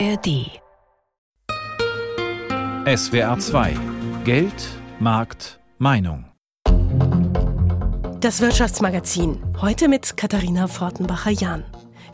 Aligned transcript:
ARD. 0.00 0.50
SWR 2.86 3.38
2 3.38 3.76
Geld, 4.24 4.52
Markt, 4.98 5.60
Meinung. 5.78 6.24
Das 8.20 8.40
Wirtschaftsmagazin. 8.40 9.38
Heute 9.60 9.88
mit 9.88 10.16
Katharina 10.16 10.66
Fortenbacher-Jahn. 10.66 11.64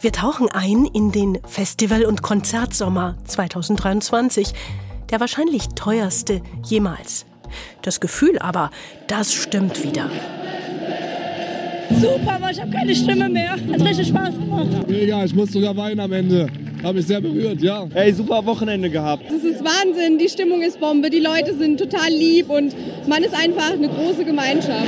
Wir 0.01 0.13
tauchen 0.13 0.51
ein 0.51 0.85
in 0.87 1.13
den 1.13 1.38
Festival- 1.47 2.04
und 2.04 2.22
Konzertsommer 2.22 3.17
2023, 3.24 4.53
der 5.10 5.21
wahrscheinlich 5.21 5.69
teuerste 5.74 6.42
jemals. 6.65 7.24
Das 7.83 8.01
Gefühl 8.01 8.38
aber, 8.40 8.71
das 9.06 9.33
stimmt 9.33 9.83
wieder. 9.83 10.10
Super, 11.90 12.33
aber 12.33 12.51
ich 12.51 12.60
habe 12.60 12.71
keine 12.71 12.94
Stimme 12.94 13.28
mehr. 13.28 13.53
Hat 13.53 13.81
richtig 13.81 14.08
Spaß 14.08 14.35
gemacht. 14.35 14.88
Mega, 14.88 15.24
ich 15.24 15.35
muss 15.35 15.53
sogar 15.53 15.76
weinen 15.76 16.01
am 16.01 16.12
Ende. 16.12 16.70
Habe 16.83 16.95
mich 16.95 17.07
sehr 17.07 17.20
berührt, 17.20 17.61
ja. 17.61 17.87
Ey, 17.95 18.12
super 18.12 18.45
Wochenende 18.47 18.89
gehabt. 18.89 19.25
Das 19.29 19.45
ist 19.45 19.62
Wahnsinn, 19.62 20.19
die 20.19 20.29
Stimmung 20.29 20.62
ist 20.62 20.80
Bombe, 20.80 21.11
die 21.11 21.20
Leute 21.20 21.55
sind 21.56 21.79
total 21.79 22.09
lieb 22.09 22.48
und 22.48 22.75
man 23.06 23.23
ist 23.23 23.34
einfach 23.34 23.73
eine 23.73 23.89
große 23.89 24.25
Gemeinschaft. 24.25 24.87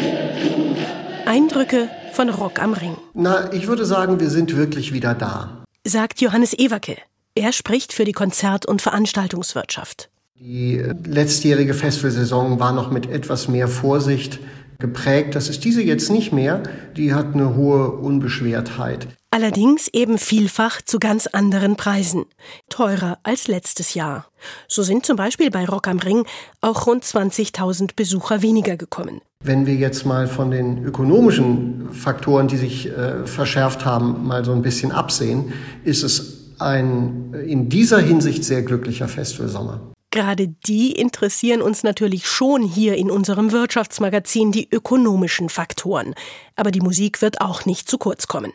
Eindrücke 1.26 1.88
von 2.12 2.30
Rock 2.30 2.62
am 2.62 2.72
Ring. 2.72 2.96
Na, 3.14 3.52
ich 3.52 3.66
würde 3.66 3.84
sagen, 3.84 4.20
wir 4.20 4.30
sind 4.30 4.56
wirklich 4.56 4.92
wieder 4.92 5.14
da. 5.14 5.64
Sagt 5.86 6.20
Johannes 6.20 6.58
Ewerke. 6.58 6.96
Er 7.34 7.52
spricht 7.52 7.92
für 7.92 8.04
die 8.04 8.12
Konzert- 8.12 8.66
und 8.66 8.82
Veranstaltungswirtschaft. 8.82 10.08
Die 10.38 10.82
letztjährige 11.06 11.74
Festivalsaison 11.74 12.58
war 12.58 12.72
noch 12.72 12.90
mit 12.90 13.08
etwas 13.10 13.48
mehr 13.48 13.68
Vorsicht 13.68 14.38
geprägt. 14.82 15.34
Das 15.34 15.48
ist 15.48 15.64
diese 15.64 15.82
jetzt 15.82 16.10
nicht 16.10 16.32
mehr. 16.32 16.62
Die 16.94 17.14
hat 17.14 17.32
eine 17.32 17.56
hohe 17.56 17.92
Unbeschwertheit. 17.92 19.08
Allerdings 19.30 19.88
eben 19.94 20.18
vielfach 20.18 20.82
zu 20.82 20.98
ganz 20.98 21.26
anderen 21.26 21.76
Preisen. 21.76 22.26
Teurer 22.68 23.18
als 23.22 23.48
letztes 23.48 23.94
Jahr. 23.94 24.26
So 24.68 24.82
sind 24.82 25.06
zum 25.06 25.16
Beispiel 25.16 25.50
bei 25.50 25.64
Rock 25.64 25.88
am 25.88 25.98
Ring 25.98 26.26
auch 26.60 26.86
rund 26.86 27.02
20.000 27.02 27.96
Besucher 27.96 28.42
weniger 28.42 28.76
gekommen. 28.76 29.22
Wenn 29.42 29.64
wir 29.64 29.74
jetzt 29.74 30.04
mal 30.04 30.26
von 30.28 30.50
den 30.50 30.84
ökonomischen 30.84 31.88
Faktoren, 31.92 32.46
die 32.46 32.58
sich 32.58 32.90
äh, 32.90 33.26
verschärft 33.26 33.86
haben, 33.86 34.26
mal 34.26 34.44
so 34.44 34.52
ein 34.52 34.60
bisschen 34.60 34.92
absehen, 34.92 35.54
ist 35.82 36.02
es 36.02 36.52
ein 36.58 37.34
in 37.46 37.70
dieser 37.70 37.98
Hinsicht 37.98 38.44
sehr 38.44 38.62
glücklicher 38.62 39.08
Festivalsommer. 39.08 39.91
Gerade 40.12 40.46
die 40.46 40.92
interessieren 40.92 41.62
uns 41.62 41.84
natürlich 41.84 42.26
schon 42.26 42.62
hier 42.62 42.96
in 42.96 43.10
unserem 43.10 43.50
Wirtschaftsmagazin 43.50 44.52
die 44.52 44.68
ökonomischen 44.70 45.48
Faktoren. 45.48 46.14
Aber 46.54 46.70
die 46.70 46.82
Musik 46.82 47.22
wird 47.22 47.40
auch 47.40 47.64
nicht 47.64 47.88
zu 47.88 47.96
kurz 47.96 48.26
kommen. 48.26 48.52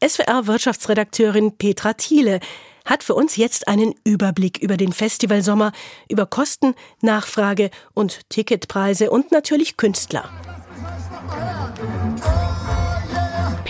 SWR-Wirtschaftsredakteurin 0.00 1.58
Petra 1.58 1.94
Thiele 1.94 2.38
hat 2.84 3.02
für 3.02 3.14
uns 3.14 3.34
jetzt 3.34 3.66
einen 3.66 3.94
Überblick 4.04 4.58
über 4.58 4.76
den 4.76 4.92
Festivalsommer, 4.92 5.72
über 6.08 6.24
Kosten, 6.26 6.74
Nachfrage 7.00 7.70
und 7.94 8.20
Ticketpreise 8.28 9.10
und 9.10 9.32
natürlich 9.32 9.76
Künstler. 9.76 10.30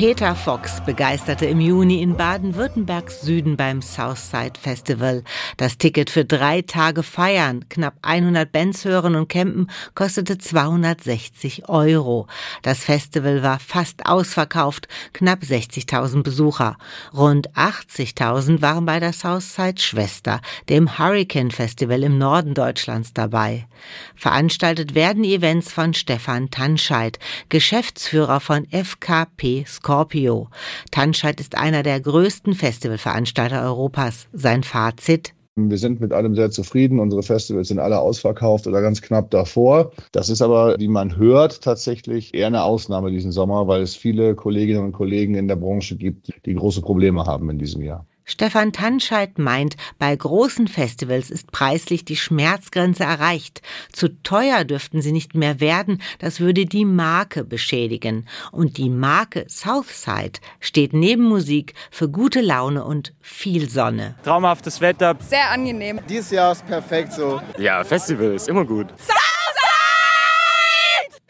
Peter 0.03 0.35
Fox 0.35 0.81
begeisterte 0.85 1.47
im 1.47 1.61
Juni 1.61 2.03
in 2.03 2.17
Baden-Württembergs 2.17 3.21
Süden 3.21 3.57
beim 3.57 3.83
Southside 3.83 4.59
Festival. 4.61 5.23
Das 5.59 5.79
Ticket 5.79 6.11
für 6.11 6.25
drei 6.25 6.63
Tage 6.63 7.05
feiern, 7.05 7.69
knapp 7.69 7.95
100 8.03 8.51
Bands 8.51 8.85
hören 8.85 9.15
und 9.15 9.29
campen, 9.29 9.71
kostete 9.95 10.39
260 10.39 11.69
Euro. 11.69 12.27
Das 12.63 12.81
Festival 12.81 13.45
war 13.45 13.61
fast 13.61 14.05
ausverkauft, 14.05 14.89
knapp 15.13 15.43
60.000 15.43 16.25
Besucher. 16.25 16.79
Rund 17.15 17.53
80.000 17.53 18.61
waren 18.61 18.85
bei 18.85 18.99
der 18.99 19.13
Southside 19.13 19.81
Schwester, 19.81 20.41
dem 20.69 20.99
Hurricane 20.99 21.53
Festival 21.53 22.03
im 22.03 22.19
Norden 22.19 22.55
Deutschlands 22.55 23.15
dabei. 23.15 23.69
Veranstaltet 24.17 24.97
werden 24.97 25.23
Events 25.23 25.73
von 25.73 25.95
Stefan 25.95 26.51
Tanscheid, 26.51 27.21
Geschäftsführer 27.51 28.41
von 28.41 28.67
FKP 28.71 29.65
Scorpio. 29.93 30.49
Tanscheid 30.91 31.39
ist 31.39 31.55
einer 31.59 31.83
der 31.83 32.01
größten 32.01 32.55
Festivalveranstalter 32.55 33.63
Europas. 33.63 34.27
Sein 34.33 34.63
Fazit? 34.63 35.35
Wir 35.55 35.77
sind 35.77 36.01
mit 36.01 36.15
allem 36.15 36.35
sehr 36.35 36.51
zufrieden. 36.51 36.99
Unsere 36.99 37.23
Festivals 37.23 37.69
sind 37.69 37.79
alle 37.79 38.01
ausverkauft 38.01 38.67
oder 38.67 38.81
ganz 38.81 39.03
knapp 39.03 39.31
davor. 39.31 39.93
Das 40.11 40.31
ist 40.31 40.41
aber, 40.41 40.77
wie 40.79 40.89
man 40.89 41.19
hört, 41.19 41.61
tatsächlich 41.61 42.33
eher 42.33 42.47
eine 42.47 42.63
Ausnahme 42.63 43.11
diesen 43.11 43.33
Sommer, 43.33 43.69
weil 43.69 43.83
es 43.83 43.95
viele 43.95 44.35
Kolleginnen 44.35 44.83
und 44.83 44.93
Kollegen 44.93 45.35
in 45.35 45.47
der 45.47 45.57
Branche 45.57 45.97
gibt, 45.97 46.33
die 46.47 46.55
große 46.55 46.81
Probleme 46.81 47.27
haben 47.27 47.51
in 47.51 47.59
diesem 47.59 47.83
Jahr. 47.83 48.07
Stefan 48.25 48.73
Tanscheid 48.73 49.39
meint, 49.39 49.77
bei 49.99 50.15
großen 50.15 50.69
Festivals 50.69 51.31
ist 51.31 51.53
preislich 51.53 52.05
die 52.05 52.17
Schmerzgrenze 52.17 53.05
erreicht. 53.05 53.63
Zu 53.93 54.09
teuer 54.23 54.65
dürften 54.65 55.03
sie 55.03 55.13
nicht 55.13 55.35
mehr 55.35 55.61
werden, 55.61 56.01
das 56.19 56.41
würde 56.41 56.67
die 56.67 56.85
Marke 56.85 57.45
beschädigen. 57.45 58.27
Und 58.51 58.79
die 58.79 58.91
Marke 58.91 59.45
Southside 59.49 60.41
steht 60.61 60.93
neben 60.93 61.25
Musik 61.25 61.75
für 61.91 62.09
gute 62.09 62.41
Laune 62.41 62.85
und 62.85 63.13
viel 63.21 63.69
Sonne. 63.69 64.15
Traumhaftes 64.25 64.81
Wetter. 64.81 65.17
Sehr 65.21 65.51
angenehm. 65.51 66.01
Dieses 66.09 66.31
Jahr 66.31 66.53
ist 66.53 66.67
perfekt 66.67 67.13
so. 67.13 67.41
Ja, 67.59 67.83
Festival 67.85 68.35
ist 68.35 68.49
immer 68.49 68.65
gut. 68.65 68.89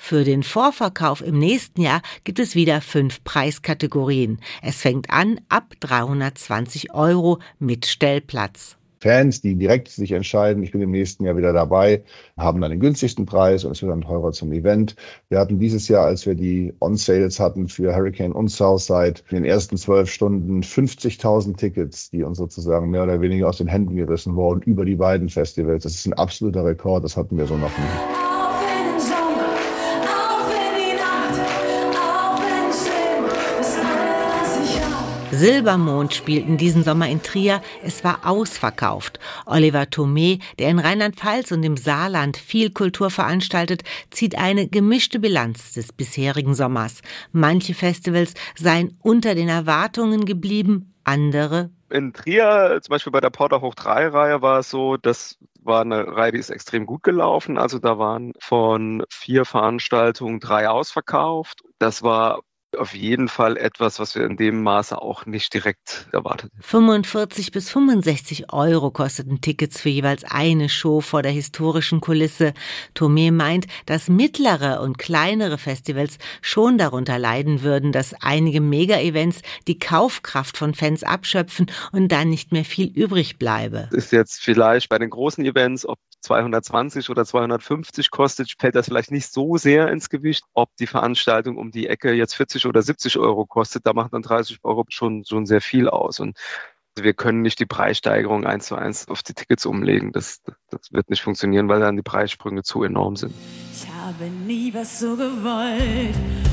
Für 0.04 0.24
den 0.24 0.42
Vorverkauf 0.42 1.22
im 1.24 1.38
nächsten 1.38 1.80
Jahr 1.80 2.02
gibt 2.24 2.40
es 2.40 2.56
wieder 2.56 2.80
fünf 2.80 3.22
Preiskategorien. 3.22 4.40
Es 4.60 4.78
fängt 4.78 5.08
an 5.10 5.40
ab 5.48 5.74
320 5.78 6.92
Euro 6.92 7.38
mit 7.60 7.86
Stellplatz. 7.86 8.76
Fans, 8.98 9.42
die 9.42 9.54
direkt 9.54 9.88
sich 9.88 10.10
entscheiden, 10.10 10.64
ich 10.64 10.72
bin 10.72 10.80
im 10.80 10.90
nächsten 10.90 11.24
Jahr 11.24 11.36
wieder 11.36 11.52
dabei, 11.52 12.02
haben 12.36 12.60
dann 12.60 12.72
den 12.72 12.80
günstigsten 12.80 13.26
Preis 13.26 13.64
und 13.64 13.70
es 13.70 13.82
wird 13.82 13.92
dann 13.92 14.00
teurer 14.00 14.32
zum 14.32 14.52
Event. 14.52 14.96
Wir 15.28 15.38
hatten 15.38 15.60
dieses 15.60 15.86
Jahr, 15.86 16.04
als 16.04 16.26
wir 16.26 16.34
die 16.34 16.74
On-Sales 16.80 17.38
hatten 17.38 17.68
für 17.68 17.94
Hurricane 17.94 18.32
und 18.32 18.48
Southside, 18.48 19.20
in 19.30 19.36
den 19.36 19.44
ersten 19.44 19.76
zwölf 19.76 20.10
Stunden 20.10 20.62
50.000 20.62 21.56
Tickets, 21.56 22.10
die 22.10 22.24
uns 22.24 22.38
sozusagen 22.38 22.90
mehr 22.90 23.04
oder 23.04 23.20
weniger 23.20 23.48
aus 23.48 23.58
den 23.58 23.68
Händen 23.68 23.94
gerissen 23.94 24.34
wurden 24.34 24.62
über 24.62 24.84
die 24.84 24.96
beiden 24.96 25.28
Festivals. 25.28 25.84
Das 25.84 25.94
ist 25.94 26.06
ein 26.06 26.14
absoluter 26.14 26.64
Rekord, 26.64 27.04
das 27.04 27.16
hatten 27.16 27.38
wir 27.38 27.46
so 27.46 27.56
noch 27.56 27.70
nie. 27.78 28.31
Silbermond 35.32 36.12
spielten 36.12 36.58
diesen 36.58 36.84
Sommer 36.84 37.08
in 37.08 37.22
Trier. 37.22 37.62
Es 37.82 38.04
war 38.04 38.20
ausverkauft. 38.26 39.18
Oliver 39.46 39.84
Thomé, 39.84 40.42
der 40.58 40.68
in 40.68 40.78
Rheinland-Pfalz 40.78 41.52
und 41.52 41.62
im 41.62 41.78
Saarland 41.78 42.36
viel 42.36 42.70
Kultur 42.70 43.08
veranstaltet, 43.08 43.82
zieht 44.10 44.36
eine 44.36 44.68
gemischte 44.68 45.18
Bilanz 45.18 45.72
des 45.72 45.94
bisherigen 45.94 46.54
Sommers. 46.54 47.00
Manche 47.32 47.72
Festivals 47.72 48.34
seien 48.56 48.98
unter 49.00 49.34
den 49.34 49.48
Erwartungen 49.48 50.26
geblieben, 50.26 50.92
andere 51.02 51.70
in 51.92 52.12
Trier, 52.12 52.80
zum 52.82 52.92
Beispiel 52.92 53.12
bei 53.12 53.20
der 53.20 53.30
Porter 53.30 53.60
Hoch 53.60 53.74
3 53.74 54.08
Reihe, 54.08 54.42
war 54.42 54.60
es 54.60 54.70
so, 54.70 54.96
das 54.96 55.38
war 55.62 55.82
eine 55.82 56.06
Reihe, 56.16 56.32
die 56.32 56.38
ist 56.38 56.50
extrem 56.50 56.86
gut 56.86 57.02
gelaufen. 57.02 57.58
Also 57.58 57.78
da 57.78 57.98
waren 57.98 58.32
von 58.40 59.04
vier 59.10 59.44
Veranstaltungen 59.44 60.40
drei 60.40 60.68
ausverkauft. 60.68 61.62
Das 61.78 62.02
war 62.02 62.40
auf 62.78 62.94
jeden 62.94 63.28
Fall 63.28 63.56
etwas, 63.56 63.98
was 63.98 64.14
wir 64.14 64.24
in 64.24 64.36
dem 64.36 64.62
Maße 64.62 65.00
auch 65.00 65.26
nicht 65.26 65.52
direkt 65.54 66.06
erwartet. 66.12 66.50
45 66.60 67.52
bis 67.52 67.70
65 67.70 68.52
Euro 68.52 68.90
kosteten 68.90 69.40
Tickets 69.40 69.80
für 69.80 69.88
jeweils 69.88 70.24
eine 70.24 70.68
Show 70.68 71.00
vor 71.00 71.22
der 71.22 71.32
historischen 71.32 72.00
Kulisse. 72.00 72.54
Tomé 72.94 73.32
meint, 73.32 73.66
dass 73.86 74.08
mittlere 74.08 74.80
und 74.80 74.98
kleinere 74.98 75.58
Festivals 75.58 76.18
schon 76.40 76.78
darunter 76.78 77.18
leiden 77.18 77.62
würden, 77.62 77.92
dass 77.92 78.14
einige 78.14 78.60
Mega-Events 78.60 79.42
die 79.66 79.78
Kaufkraft 79.78 80.56
von 80.56 80.74
Fans 80.74 81.02
abschöpfen 81.02 81.70
und 81.92 82.08
dann 82.10 82.30
nicht 82.30 82.52
mehr 82.52 82.64
viel 82.64 82.86
übrig 82.86 83.38
bleibe. 83.38 83.88
Ist 83.92 84.12
jetzt 84.12 84.40
vielleicht 84.40 84.88
bei 84.88 84.98
den 84.98 85.10
großen 85.10 85.44
Events, 85.44 85.86
ob 85.86 85.98
220 86.22 87.10
oder 87.10 87.24
250 87.24 88.10
kostet, 88.10 88.54
fällt 88.58 88.74
das 88.74 88.86
vielleicht 88.86 89.10
nicht 89.10 89.32
so 89.32 89.56
sehr 89.56 89.88
ins 89.88 90.08
Gewicht. 90.08 90.44
Ob 90.54 90.70
die 90.76 90.86
Veranstaltung 90.86 91.56
um 91.56 91.70
die 91.70 91.88
Ecke 91.88 92.12
jetzt 92.12 92.34
40 92.34 92.61
oder 92.66 92.82
70 92.82 93.18
Euro 93.18 93.46
kostet, 93.46 93.86
da 93.86 93.92
macht 93.92 94.12
dann 94.12 94.22
30 94.22 94.58
Euro 94.62 94.84
schon, 94.88 95.24
schon 95.24 95.46
sehr 95.46 95.60
viel 95.60 95.88
aus. 95.88 96.20
Und 96.20 96.36
wir 96.96 97.14
können 97.14 97.42
nicht 97.42 97.58
die 97.58 97.66
Preissteigerung 97.66 98.44
eins 98.44 98.66
zu 98.66 98.74
eins 98.76 99.08
auf 99.08 99.22
die 99.22 99.34
Tickets 99.34 99.64
umlegen. 99.64 100.12
Das, 100.12 100.42
das 100.70 100.92
wird 100.92 101.08
nicht 101.08 101.22
funktionieren, 101.22 101.68
weil 101.68 101.80
dann 101.80 101.96
die 101.96 102.02
Preissprünge 102.02 102.62
zu 102.62 102.82
enorm 102.82 103.16
sind. 103.16 103.34
Ich 103.72 103.88
habe 103.88 104.24
nie 104.24 104.72
was 104.74 105.00
so 105.00 105.16
gewollt. 105.16 106.51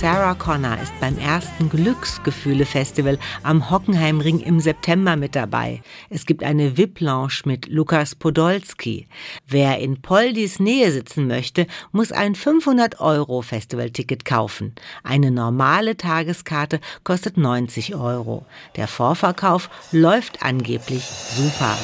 Sarah 0.00 0.34
Connor 0.34 0.78
ist 0.82 0.92
beim 1.00 1.16
ersten 1.16 1.70
Glücksgefühle-Festival 1.70 3.18
am 3.42 3.70
Hockenheimring 3.70 4.40
im 4.40 4.60
September 4.60 5.16
mit 5.16 5.34
dabei. 5.34 5.80
Es 6.10 6.26
gibt 6.26 6.44
eine 6.44 6.76
VIP-Lounge 6.76 7.40
mit 7.46 7.66
Lukas 7.68 8.14
Podolski. 8.14 9.08
Wer 9.46 9.78
in 9.78 10.02
Poldis 10.02 10.60
Nähe 10.60 10.92
sitzen 10.92 11.26
möchte, 11.26 11.66
muss 11.92 12.12
ein 12.12 12.34
500 12.34 13.00
Euro 13.00 13.40
Festivalticket 13.40 14.26
kaufen. 14.26 14.74
Eine 15.02 15.30
normale 15.30 15.96
Tageskarte 15.96 16.78
kostet 17.02 17.38
90 17.38 17.94
Euro. 17.94 18.44
Der 18.76 18.88
Vorverkauf 18.88 19.70
läuft 19.92 20.42
angeblich 20.42 21.04
super. 21.04 21.74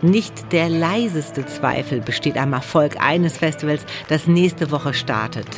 Nicht 0.00 0.52
der 0.52 0.68
leiseste 0.68 1.44
Zweifel 1.46 2.00
besteht 2.00 2.36
am 2.36 2.52
Erfolg 2.52 3.00
eines 3.00 3.38
Festivals, 3.38 3.84
das 4.08 4.28
nächste 4.28 4.70
Woche 4.70 4.94
startet. 4.94 5.48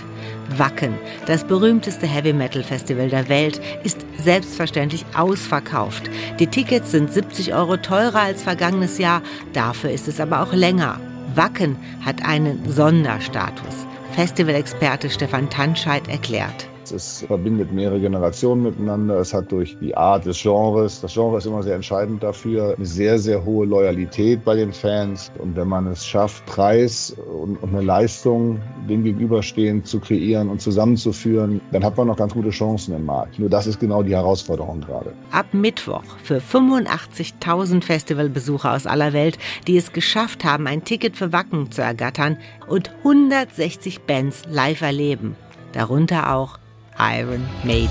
Wacken, 0.57 0.95
das 1.27 1.45
berühmteste 1.45 2.07
Heavy 2.07 2.33
Metal 2.33 2.63
Festival 2.63 3.11
der 3.11 3.29
Welt, 3.29 3.61
ist 3.85 4.07
selbstverständlich 4.19 5.05
ausverkauft. 5.15 6.05
Die 6.39 6.47
Tickets 6.47 6.91
sind 6.91 7.13
70 7.13 7.53
Euro 7.53 7.77
teurer 7.77 8.21
als 8.21 8.43
vergangenes 8.43 8.97
Jahr, 8.97 9.21
dafür 9.53 9.91
ist 9.91 10.09
es 10.09 10.21
aber 10.21 10.41
auch 10.41 10.55
länger. 10.55 10.99
Wacken 11.35 11.77
hat 12.05 12.25
einen 12.25 12.67
Sonderstatus. 12.67 13.87
Festivalexperte 14.13 15.11
Stefan 15.11 15.51
Tanscheid 15.51 16.09
erklärt. 16.09 16.69
Es 16.93 17.25
verbindet 17.27 17.73
mehrere 17.73 18.01
Generationen 18.01 18.63
miteinander. 18.63 19.19
Es 19.19 19.35
hat 19.35 19.51
durch 19.53 19.77
die 19.81 19.97
Art 19.97 20.27
des 20.27 20.41
Genres, 20.43 21.01
das 21.01 21.15
Genre 21.15 21.39
ist 21.39 21.47
immer 21.47 21.63
sehr 21.63 21.75
entscheidend 21.75 22.23
dafür, 22.23 22.75
eine 22.77 22.87
sehr, 22.87 23.19
sehr 23.19 23.45
hohe 23.45 23.67
Loyalität 23.67 24.45
bei 24.45 24.57
den 24.57 24.73
Fans. 24.73 25.31
Und 25.39 25.57
wenn 25.57 25.69
man 25.69 25.87
es 25.87 26.07
schafft, 26.07 26.45
Preis 26.47 27.11
und, 27.11 27.63
und 27.63 27.75
eine 27.75 27.83
Leistung 27.83 28.61
dem 28.89 29.05
gegenüberstehen 29.05 29.85
zu 29.85 30.01
kreieren 30.01 30.49
und 30.49 30.61
zusammenzuführen, 30.61 31.61
dann 31.73 31.85
hat 31.85 31.97
man 31.97 32.07
noch 32.07 32.17
ganz 32.17 32.35
gute 32.35 32.51
Chancen 32.51 32.95
im 32.95 33.07
Markt. 33.07 33.39
Nur 33.39 33.49
das 33.49 33.67
ist 33.67 33.81
genau 33.81 34.03
die 34.03 34.15
Herausforderung 34.15 34.81
gerade. 34.81 35.13
Ab 35.31 35.47
Mittwoch 35.53 36.05
für 36.23 36.39
85.000 36.39 37.83
Festivalbesucher 37.83 38.73
aus 38.73 38.87
aller 38.87 39.13
Welt, 39.13 39.39
die 39.67 39.77
es 39.77 39.93
geschafft 39.93 40.45
haben, 40.45 40.67
ein 40.67 40.85
Ticket 40.85 41.17
für 41.17 41.33
Wacken 41.33 41.71
zu 41.71 41.83
ergattern 41.83 42.37
und 42.69 42.91
160 43.05 44.03
Bands 44.03 44.43
live 44.49 44.81
erleben. 44.81 45.37
Darunter 45.73 46.35
auch 46.35 46.60
Iron 46.99 47.49
Maiden. 47.65 47.91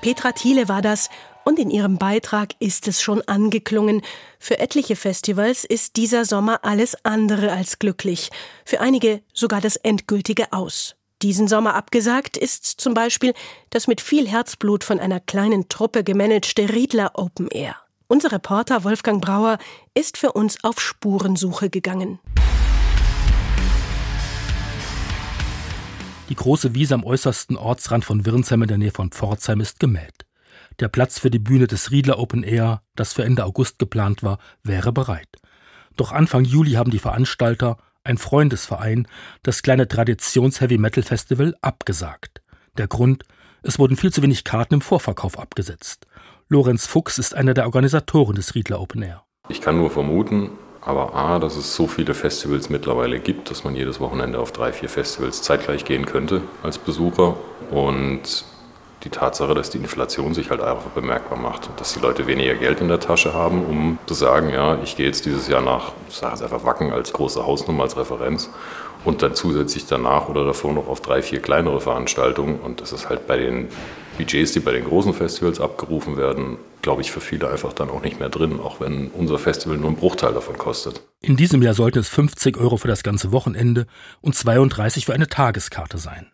Petra 0.00 0.32
Thiele 0.32 0.68
war 0.68 0.82
das 0.82 1.08
und 1.44 1.58
in 1.58 1.70
ihrem 1.70 1.98
Beitrag 1.98 2.54
ist 2.58 2.88
es 2.88 3.00
schon 3.00 3.22
angeklungen. 3.22 4.02
Für 4.38 4.58
etliche 4.58 4.96
Festivals 4.96 5.64
ist 5.64 5.96
dieser 5.96 6.24
Sommer 6.24 6.60
alles 6.62 6.96
andere 7.04 7.52
als 7.52 7.78
glücklich. 7.78 8.30
Für 8.64 8.80
einige 8.80 9.22
sogar 9.32 9.60
das 9.60 9.76
endgültige 9.76 10.52
Aus. 10.52 10.96
Diesen 11.22 11.48
Sommer 11.48 11.74
abgesagt 11.74 12.36
ist 12.36 12.66
zum 12.66 12.92
Beispiel 12.92 13.32
das 13.70 13.86
mit 13.86 14.00
viel 14.00 14.28
Herzblut 14.28 14.84
von 14.84 15.00
einer 15.00 15.20
kleinen 15.20 15.68
Truppe 15.68 16.04
gemanagte 16.04 16.68
Riedler 16.68 17.12
Open 17.14 17.48
Air. 17.48 17.83
Unser 18.06 18.32
Reporter 18.32 18.84
Wolfgang 18.84 19.22
Brauer 19.24 19.56
ist 19.94 20.18
für 20.18 20.32
uns 20.32 20.62
auf 20.62 20.78
Spurensuche 20.78 21.70
gegangen. 21.70 22.18
Die 26.28 26.34
große 26.34 26.74
Wiese 26.74 26.94
am 26.94 27.04
äußersten 27.04 27.56
Ortsrand 27.56 28.04
von 28.04 28.26
Wirnsheim 28.26 28.62
in 28.62 28.68
der 28.68 28.78
Nähe 28.78 28.90
von 28.90 29.10
Pforzheim 29.10 29.60
ist 29.60 29.80
gemäht. 29.80 30.26
Der 30.80 30.88
Platz 30.88 31.18
für 31.18 31.30
die 31.30 31.38
Bühne 31.38 31.66
des 31.66 31.90
Riedler 31.90 32.18
Open 32.18 32.42
Air, 32.42 32.82
das 32.94 33.14
für 33.14 33.24
Ende 33.24 33.44
August 33.44 33.78
geplant 33.78 34.22
war, 34.22 34.38
wäre 34.62 34.92
bereit. 34.92 35.28
Doch 35.96 36.12
Anfang 36.12 36.44
Juli 36.44 36.72
haben 36.72 36.90
die 36.90 36.98
Veranstalter, 36.98 37.78
ein 38.02 38.18
Freundesverein, 38.18 39.08
das 39.42 39.62
kleine 39.62 39.88
Traditions-Heavy-Metal-Festival 39.88 41.56
abgesagt. 41.62 42.42
Der 42.76 42.86
Grund, 42.86 43.24
es 43.62 43.78
wurden 43.78 43.96
viel 43.96 44.12
zu 44.12 44.20
wenig 44.20 44.44
Karten 44.44 44.74
im 44.74 44.80
Vorverkauf 44.82 45.38
abgesetzt. 45.38 46.06
Lorenz 46.48 46.86
Fuchs 46.86 47.16
ist 47.16 47.34
einer 47.34 47.54
der 47.54 47.64
Organisatoren 47.64 48.34
des 48.34 48.54
Riedler 48.54 48.78
Open 48.78 49.02
Air. 49.02 49.24
Ich 49.48 49.62
kann 49.62 49.78
nur 49.78 49.90
vermuten, 49.90 50.50
aber 50.82 51.14
A, 51.14 51.38
dass 51.38 51.56
es 51.56 51.74
so 51.74 51.86
viele 51.86 52.12
Festivals 52.12 52.68
mittlerweile 52.68 53.18
gibt, 53.18 53.50
dass 53.50 53.64
man 53.64 53.74
jedes 53.74 53.98
Wochenende 53.98 54.38
auf 54.38 54.52
drei, 54.52 54.70
vier 54.72 54.90
Festivals 54.90 55.40
zeitgleich 55.40 55.86
gehen 55.86 56.04
könnte 56.04 56.42
als 56.62 56.76
Besucher. 56.76 57.36
Und 57.70 58.44
die 59.04 59.08
Tatsache, 59.08 59.54
dass 59.54 59.70
die 59.70 59.78
Inflation 59.78 60.34
sich 60.34 60.50
halt 60.50 60.60
einfach 60.60 60.90
bemerkbar 60.90 61.38
macht 61.38 61.68
und 61.68 61.80
dass 61.80 61.94
die 61.94 62.00
Leute 62.00 62.26
weniger 62.26 62.54
Geld 62.54 62.82
in 62.82 62.88
der 62.88 63.00
Tasche 63.00 63.32
haben, 63.32 63.64
um 63.64 63.98
zu 64.06 64.12
sagen, 64.12 64.50
ja, 64.50 64.78
ich 64.82 64.96
gehe 64.96 65.06
jetzt 65.06 65.24
dieses 65.24 65.48
Jahr 65.48 65.62
nach, 65.62 65.92
ich 66.10 66.16
sage 66.16 66.34
es 66.34 66.42
einfach 66.42 66.64
Wacken 66.64 66.92
als 66.92 67.14
große 67.14 67.46
Hausnummer, 67.46 67.84
als 67.84 67.96
Referenz 67.96 68.50
und 69.06 69.22
dann 69.22 69.34
zusätzlich 69.34 69.86
danach 69.86 70.28
oder 70.28 70.44
davor 70.44 70.74
noch 70.74 70.88
auf 70.88 71.00
drei, 71.00 71.22
vier 71.22 71.40
kleinere 71.40 71.80
Veranstaltungen. 71.80 72.60
Und 72.60 72.82
das 72.82 72.92
ist 72.92 73.08
halt 73.08 73.26
bei 73.26 73.38
den 73.38 73.68
Budgets, 74.16 74.52
die 74.52 74.60
bei 74.60 74.72
den 74.72 74.84
großen 74.84 75.12
Festivals 75.12 75.60
abgerufen 75.60 76.16
werden, 76.16 76.56
glaube 76.82 77.02
ich, 77.02 77.10
für 77.10 77.20
viele 77.20 77.50
einfach 77.50 77.72
dann 77.72 77.90
auch 77.90 78.02
nicht 78.02 78.20
mehr 78.20 78.28
drin, 78.28 78.60
auch 78.60 78.80
wenn 78.80 79.08
unser 79.08 79.38
Festival 79.38 79.76
nur 79.76 79.88
einen 79.88 79.96
Bruchteil 79.96 80.32
davon 80.32 80.56
kostet. 80.58 81.02
In 81.20 81.36
diesem 81.36 81.62
Jahr 81.62 81.74
sollten 81.74 81.98
es 81.98 82.08
50 82.08 82.56
Euro 82.56 82.76
für 82.76 82.88
das 82.88 83.02
ganze 83.02 83.32
Wochenende 83.32 83.86
und 84.20 84.34
32 84.34 85.06
für 85.06 85.14
eine 85.14 85.28
Tageskarte 85.28 85.98
sein. 85.98 86.30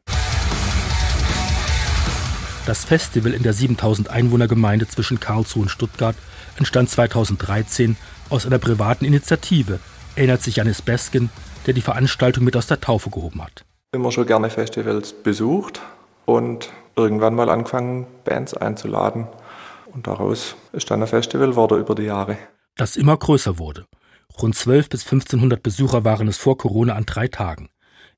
Das 2.67 2.85
Festival 2.85 3.33
in 3.33 3.43
der 3.43 3.53
7000 3.53 4.11
Einwohnergemeinde 4.11 4.87
zwischen 4.87 5.19
Karlsruhe 5.19 5.63
und 5.63 5.71
Stuttgart 5.71 6.15
entstand 6.57 6.91
2013 6.91 7.97
aus 8.29 8.47
einer 8.47 8.59
privaten 8.59 9.05
Initiative, 9.05 9.81
erinnert 10.15 10.43
sich 10.43 10.57
Janis 10.57 10.83
Beskin, 10.83 11.31
der 11.67 11.75
die 11.75 11.81
Veranstaltung 11.81 12.45
mit 12.45 12.57
aus 12.57 12.67
der 12.67 12.81
Taufe 12.81 13.11
gehoben 13.11 13.43
hat. 13.43 13.65
Immer 13.93 14.13
schon 14.13 14.27
gerne 14.27 14.51
Festivals 14.51 15.13
besucht 15.13 15.81
und 16.27 16.71
irgendwann 17.01 17.35
mal 17.35 17.51
angefangen, 17.51 18.07
Bands 18.25 18.55
einzuladen. 18.55 19.27
Und 19.93 20.07
daraus 20.07 20.57
ist 20.73 20.91
dann 20.91 21.03
ein 21.03 21.09
Festival 21.09 21.57
wurde 21.57 21.77
über 21.77 21.95
die 21.95 22.05
Jahre. 22.05 22.39
Das 22.77 22.97
immer 22.97 23.17
größer 23.17 23.59
wurde. 23.59 23.87
Rund 24.41 24.55
12 24.55 24.89
bis 24.89 25.05
1500 25.05 25.63
Besucher 25.63 26.05
waren 26.05 26.29
es 26.29 26.39
vor 26.39 26.57
Corona 26.57 26.95
an 26.95 27.05
drei 27.07 27.29
Tagen. 27.29 27.69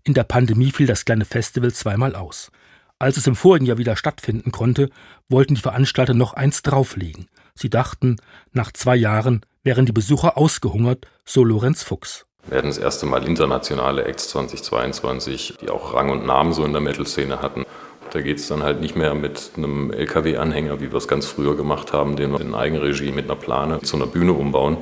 In 0.05 0.15
der 0.15 0.25
Pandemie 0.25 0.71
fiel 0.71 0.87
das 0.87 1.05
kleine 1.05 1.25
Festival 1.25 1.73
zweimal 1.73 2.15
aus. 2.15 2.51
Als 2.99 3.17
es 3.17 3.27
im 3.27 3.35
vorigen 3.35 3.67
Jahr 3.67 3.79
wieder 3.79 3.97
stattfinden 3.97 4.53
konnte, 4.53 4.89
wollten 5.29 5.55
die 5.55 5.61
Veranstalter 5.61 6.15
noch 6.15 6.35
eins 6.35 6.63
drauflegen. 6.63 7.29
Sie 7.55 7.71
dachten, 7.71 8.17
nach 8.53 8.73
zwei 8.73 8.95
Jahren 8.95 9.45
wären 9.65 9.87
die 9.87 9.93
Besucher 9.93 10.39
ausgehungert, 10.39 11.07
so 11.25 11.43
Lorenz 11.43 11.83
Fuchs. 11.83 12.27
Wir 12.47 12.59
hatten 12.59 12.69
das 12.69 12.79
erste 12.79 13.07
Mal 13.07 13.25
internationale 13.27 14.05
Acts 14.05 14.29
2022, 14.31 15.59
die 15.61 15.71
auch 15.71 15.95
Rang 15.95 16.11
und 16.11 16.27
Namen 16.27 16.53
so 16.53 16.65
in 16.65 16.73
der 16.73 16.81
Metal-Szene 16.81 17.41
hatten. 17.41 17.65
Da 18.13 18.21
geht 18.21 18.37
es 18.37 18.47
dann 18.47 18.63
halt 18.63 18.83
nicht 18.83 18.95
mehr 18.95 19.15
mit 19.15 19.53
einem 19.57 19.91
LKW-Anhänger, 19.91 20.83
wie 20.83 20.93
wir 20.93 20.99
es 20.99 21.09
ganz 21.09 21.25
früher 21.25 21.57
gemacht 21.57 21.95
haben, 21.95 22.15
den 22.15 22.31
wir 22.31 22.43
in 22.43 22.55
Eigenregie 22.55 23.11
mit 23.11 23.25
einer 23.25 23.37
Plane 23.37 23.81
zu 23.81 23.97
einer 23.97 24.05
Bühne 24.05 24.35
umbauen, 24.35 24.77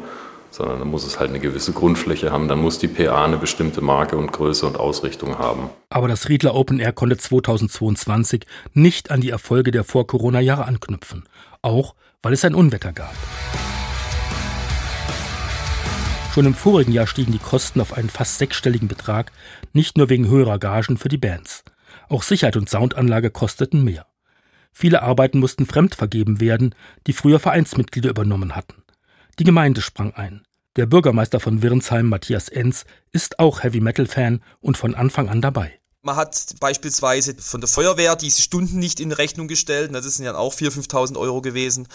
sondern 0.51 0.81
dann 0.81 0.89
muss 0.89 1.07
es 1.07 1.21
halt 1.21 1.31
eine 1.31 1.39
gewisse 1.39 1.73
Grundfläche 1.73 2.33
haben, 2.33 2.49
dann 2.49 2.61
muss 2.61 2.81
die 2.81 2.89
PA 2.89 3.25
eine 3.25 3.37
bestimmte 3.37 3.83
Marke 3.83 4.17
und 4.17 4.33
Größe 4.33 4.67
und 4.67 4.77
Ausrichtung 4.77 5.39
haben. 5.39 5.71
Aber 5.91 6.09
das 6.09 6.29
Riedler 6.29 6.57
Open 6.57 6.81
Air 6.81 6.93
konnte 6.93 7.19
2022 7.19 8.47
nicht 8.75 9.13
an 9.13 9.21
die 9.21 9.31
Erfolge 9.31 9.71
der 9.71 9.85
Vor-Corona-Jahre 9.85 10.65
anknüpfen, 10.65 11.23
auch 11.63 11.95
weil 12.25 12.33
es 12.33 12.45
ein 12.45 12.57
Unwetter 12.57 12.93
gab. 12.93 13.15
Schon 16.35 16.47
im 16.47 16.55
vorigen 16.55 16.91
Jahr 16.91 17.07
stiegen 17.07 17.31
die 17.31 17.39
Kosten 17.39 17.81
auf 17.81 17.93
einen 17.93 18.11
fast 18.11 18.39
sechsstelligen 18.39 18.89
Betrag, 18.89 19.31
nicht 19.73 19.97
nur 19.97 20.09
wegen 20.09 20.27
höherer 20.27 20.59
Gagen 20.59 20.97
für 20.97 21.09
die 21.09 21.17
Bands. 21.17 21.63
Auch 22.11 22.25
Sicherheit 22.25 22.57
und 22.57 22.69
Soundanlage 22.69 23.31
kosteten 23.31 23.85
mehr. 23.85 24.05
Viele 24.73 25.03
Arbeiten 25.03 25.39
mussten 25.39 25.65
fremd 25.65 25.95
vergeben 25.95 26.41
werden, 26.41 26.75
die 27.07 27.13
früher 27.13 27.39
Vereinsmitglieder 27.39 28.11
übernommen 28.11 28.57
hatten. 28.57 28.83
Die 29.39 29.45
Gemeinde 29.45 29.81
sprang 29.81 30.13
ein. 30.15 30.43
Der 30.75 30.87
Bürgermeister 30.87 31.39
von 31.39 31.63
Wirnsheim, 31.63 32.09
Matthias 32.09 32.49
Enz, 32.49 32.85
ist 33.13 33.39
auch 33.39 33.63
Heavy 33.63 33.81
Metal 33.81 34.07
Fan 34.07 34.43
und 34.61 34.77
von 34.77 34.97
Anfang 34.97 35.29
an 35.29 35.41
dabei. 35.41 35.79
Man 36.03 36.17
hat 36.17 36.57
beispielsweise 36.59 37.37
von 37.39 37.61
der 37.61 37.69
Feuerwehr 37.69 38.17
diese 38.17 38.43
Stunden 38.43 38.81
nicht 38.81 38.99
in 38.99 39.13
Rechnung 39.13 39.47
gestellt, 39.47 39.95
das 39.95 40.05
sind 40.05 40.25
ja 40.25 40.35
auch 40.35 40.55
4.000, 40.55 40.91
5.000 40.91 41.17
Euro 41.19 41.43
gewesen. 41.43 41.87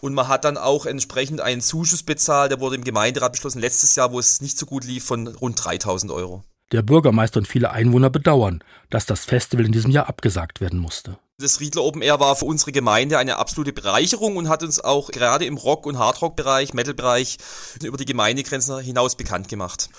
Und 0.00 0.12
man 0.12 0.28
hat 0.28 0.44
dann 0.44 0.58
auch 0.58 0.84
entsprechend 0.84 1.40
einen 1.40 1.62
Zuschuss 1.62 2.02
bezahlt, 2.02 2.50
der 2.50 2.60
wurde 2.60 2.76
im 2.76 2.84
Gemeinderat 2.84 3.32
beschlossen 3.32 3.60
letztes 3.60 3.94
Jahr, 3.94 4.12
wo 4.12 4.18
es 4.18 4.42
nicht 4.42 4.58
so 4.58 4.66
gut 4.66 4.84
lief, 4.84 5.04
von 5.04 5.28
rund 5.28 5.58
3.000 5.58 6.12
Euro. 6.12 6.44
Der 6.72 6.80
Bürgermeister 6.80 7.38
und 7.38 7.46
viele 7.46 7.70
Einwohner 7.70 8.08
bedauern, 8.08 8.64
dass 8.88 9.04
das 9.04 9.26
Festival 9.26 9.66
in 9.66 9.72
diesem 9.72 9.90
Jahr 9.90 10.08
abgesagt 10.08 10.62
werden 10.62 10.78
musste. 10.78 11.18
Das 11.38 11.60
Riedler 11.60 11.82
Open 11.82 12.00
Air 12.00 12.18
war 12.18 12.34
für 12.34 12.46
unsere 12.46 12.72
Gemeinde 12.72 13.18
eine 13.18 13.36
absolute 13.36 13.74
Bereicherung 13.74 14.36
und 14.36 14.48
hat 14.48 14.62
uns 14.62 14.80
auch 14.80 15.10
gerade 15.10 15.44
im 15.44 15.58
Rock- 15.58 15.84
und 15.84 15.98
Hardrock-Bereich, 15.98 16.72
Metal-Bereich 16.72 17.36
über 17.82 17.98
die 17.98 18.06
Gemeindegrenzen 18.06 18.78
hinaus 18.80 19.16
bekannt 19.16 19.48
gemacht. 19.48 19.90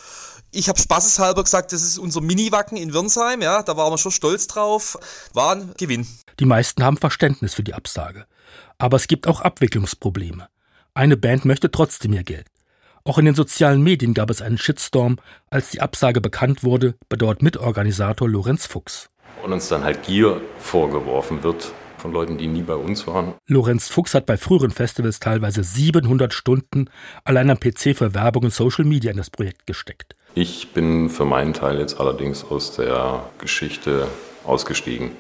Ich 0.52 0.68
habe 0.68 0.80
spaßeshalber 0.80 1.44
gesagt, 1.44 1.74
das 1.74 1.84
ist 1.84 2.00
unser 2.00 2.22
Mini-Wacken 2.22 2.78
in 2.78 2.94
Wirnsheim, 2.94 3.42
ja, 3.42 3.62
da 3.62 3.78
waren 3.78 3.94
wir 3.94 3.98
schon 3.98 4.12
stolz 4.12 4.48
drauf. 4.48 4.98
War 5.34 5.56
ein 5.56 5.74
Gewinn. 5.78 6.08
Die 6.40 6.46
meisten 6.46 6.84
haben 6.84 6.98
Verständnis 6.98 7.54
für 7.54 7.64
die 7.64 7.74
Absage. 7.76 8.26
Aber 8.80 8.98
es 8.98 9.08
gibt 9.08 9.28
auch 9.28 9.42
Abwicklungsprobleme. 9.42 10.48
Eine 10.96 11.18
Band 11.18 11.46
möchte 11.46 11.70
trotzdem 11.70 12.14
ihr 12.14 12.24
Geld. 12.24 12.48
Auch 13.06 13.18
in 13.18 13.26
den 13.26 13.36
sozialen 13.36 13.82
Medien 13.82 14.14
gab 14.14 14.30
es 14.30 14.42
einen 14.42 14.58
Shitstorm. 14.58 15.18
Als 15.50 15.72
die 15.72 15.82
Absage 15.82 16.22
bekannt 16.22 16.64
wurde, 16.64 16.96
bedauert 17.10 17.42
Mitorganisator 17.42 18.30
Lorenz 18.30 18.66
Fuchs. 18.66 19.10
Und 19.44 19.52
uns 19.52 19.68
dann 19.68 19.84
halt 19.84 20.04
Gier 20.04 20.40
vorgeworfen 20.58 21.44
wird 21.44 21.74
von 21.98 22.14
Leuten, 22.14 22.38
die 22.38 22.48
nie 22.48 22.62
bei 22.62 22.76
uns 22.76 23.06
waren. 23.06 23.34
Lorenz 23.46 23.90
Fuchs 23.90 24.14
hat 24.14 24.26
bei 24.26 24.38
früheren 24.38 24.72
Festivals 24.72 25.20
teilweise 25.20 25.66
700 25.66 26.34
Stunden 26.34 26.90
allein 27.26 27.50
am 27.50 27.60
PC 27.60 27.94
für 27.94 28.14
Werbung 28.14 28.44
und 28.44 28.54
Social 28.54 28.86
Media 28.86 29.12
in 29.12 29.18
das 29.18 29.30
Projekt 29.30 29.68
gesteckt. 29.68 30.16
Ich 30.34 30.72
bin 30.72 31.10
für 31.10 31.26
meinen 31.26 31.54
Teil 31.54 31.80
jetzt 31.80 32.00
allerdings 32.00 32.46
aus 32.46 32.74
der 32.74 33.26
Geschichte 33.38 34.08
ausgestiegen, 34.46 35.12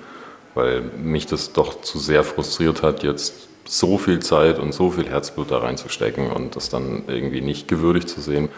weil 0.56 0.82
mich 0.82 1.26
das 1.26 1.52
doch 1.52 1.82
zu 1.82 2.00
sehr 2.00 2.24
frustriert 2.24 2.82
hat, 2.82 3.04
jetzt 3.04 3.50
so 3.66 3.98
viel 3.98 4.20
Zeit 4.20 4.60
und 4.60 4.74
so 4.74 4.92
viel 4.92 5.10
Herzblut 5.10 5.52
da 5.52 5.60
reinzustecken 5.60 6.32
und 6.32 6.56
das 6.56 6.70
dann 6.70 7.04
irgendwie 7.08 7.42
nicht 7.42 7.68
gewürdigt 7.68 8.10
zu 8.10 8.22
sehen. 8.22 8.50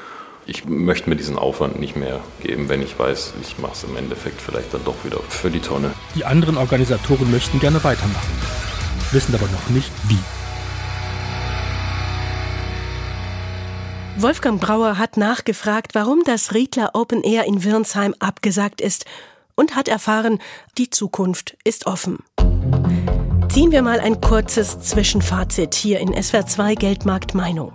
Ich 0.47 0.65
möchte 0.65 1.09
mir 1.09 1.15
diesen 1.15 1.37
Aufwand 1.37 1.79
nicht 1.79 1.95
mehr 1.95 2.19
geben, 2.41 2.69
wenn 2.69 2.81
ich 2.81 2.97
weiß, 2.97 3.33
ich 3.41 3.57
mache 3.57 3.73
es 3.73 3.83
im 3.83 3.95
Endeffekt 3.97 4.39
vielleicht 4.39 4.73
dann 4.73 4.83
doch 4.85 5.03
wieder 5.03 5.19
für 5.27 5.49
die 5.49 5.59
Tonne. 5.59 5.91
Die 6.13 6.25
anderen 6.25 6.57
Organisatoren 6.57 7.31
möchten 7.31 7.59
gerne 7.59 7.83
weitermachen, 7.83 8.33
wissen 9.11 9.33
aber 9.33 9.47
noch 9.47 9.69
nicht 9.69 9.91
wie. 10.07 10.19
Wolfgang 14.17 14.61
Brauer 14.61 14.97
hat 14.97 15.17
nachgefragt, 15.17 15.93
warum 15.93 16.23
das 16.23 16.53
Riedler 16.53 16.91
Open 16.93 17.21
Air 17.23 17.45
in 17.45 17.63
Wirnsheim 17.63 18.15
abgesagt 18.19 18.81
ist 18.81 19.05
und 19.55 19.75
hat 19.75 19.87
erfahren, 19.87 20.39
die 20.77 20.89
Zukunft 20.89 21.57
ist 21.63 21.85
offen. 21.85 22.19
Ziehen 23.55 23.71
wir 23.71 23.83
mal 23.83 24.01
ein 24.01 24.19
kurzes 24.19 24.81
Zwischenfazit 24.81 25.75
hier 25.75 26.01
in 26.01 26.13
SWR2 26.13 26.75
Geldmarkt 26.75 27.35
Meinung. 27.35 27.71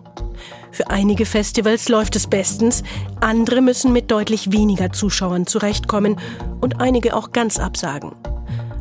Für 0.73 0.91
einige 0.91 1.25
Festivals 1.25 1.89
läuft 1.89 2.17
es 2.17 2.27
bestens, 2.27 2.83
andere 3.23 3.63
müssen 3.63 3.91
mit 3.91 4.11
deutlich 4.11 4.53
weniger 4.53 4.93
Zuschauern 4.93 5.47
zurechtkommen 5.47 6.21
und 6.61 6.83
einige 6.83 7.17
auch 7.17 7.33
ganz 7.33 7.59
absagen. 7.59 8.13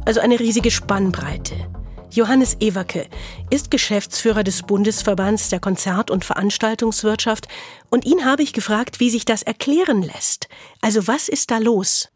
Also 0.03 0.19
eine 0.19 0.41
riesige 0.41 0.71
Spannbreite. 0.71 1.55
Johannes 2.11 2.57
Ewerke 2.59 3.07
ist 3.49 3.71
Geschäftsführer 3.71 4.43
des 4.43 4.63
Bundesverbands 4.63 5.47
der 5.47 5.61
Konzert- 5.61 6.11
und 6.11 6.25
Veranstaltungswirtschaft 6.25 7.47
und 7.89 8.03
ihn 8.03 8.25
habe 8.25 8.43
ich 8.43 8.51
gefragt, 8.51 8.99
wie 8.99 9.09
sich 9.09 9.23
das 9.23 9.41
erklären 9.41 10.01
lässt. 10.01 10.49
Also 10.81 11.07
was 11.07 11.29
ist 11.29 11.49
da 11.49 11.59
los? 11.59 12.09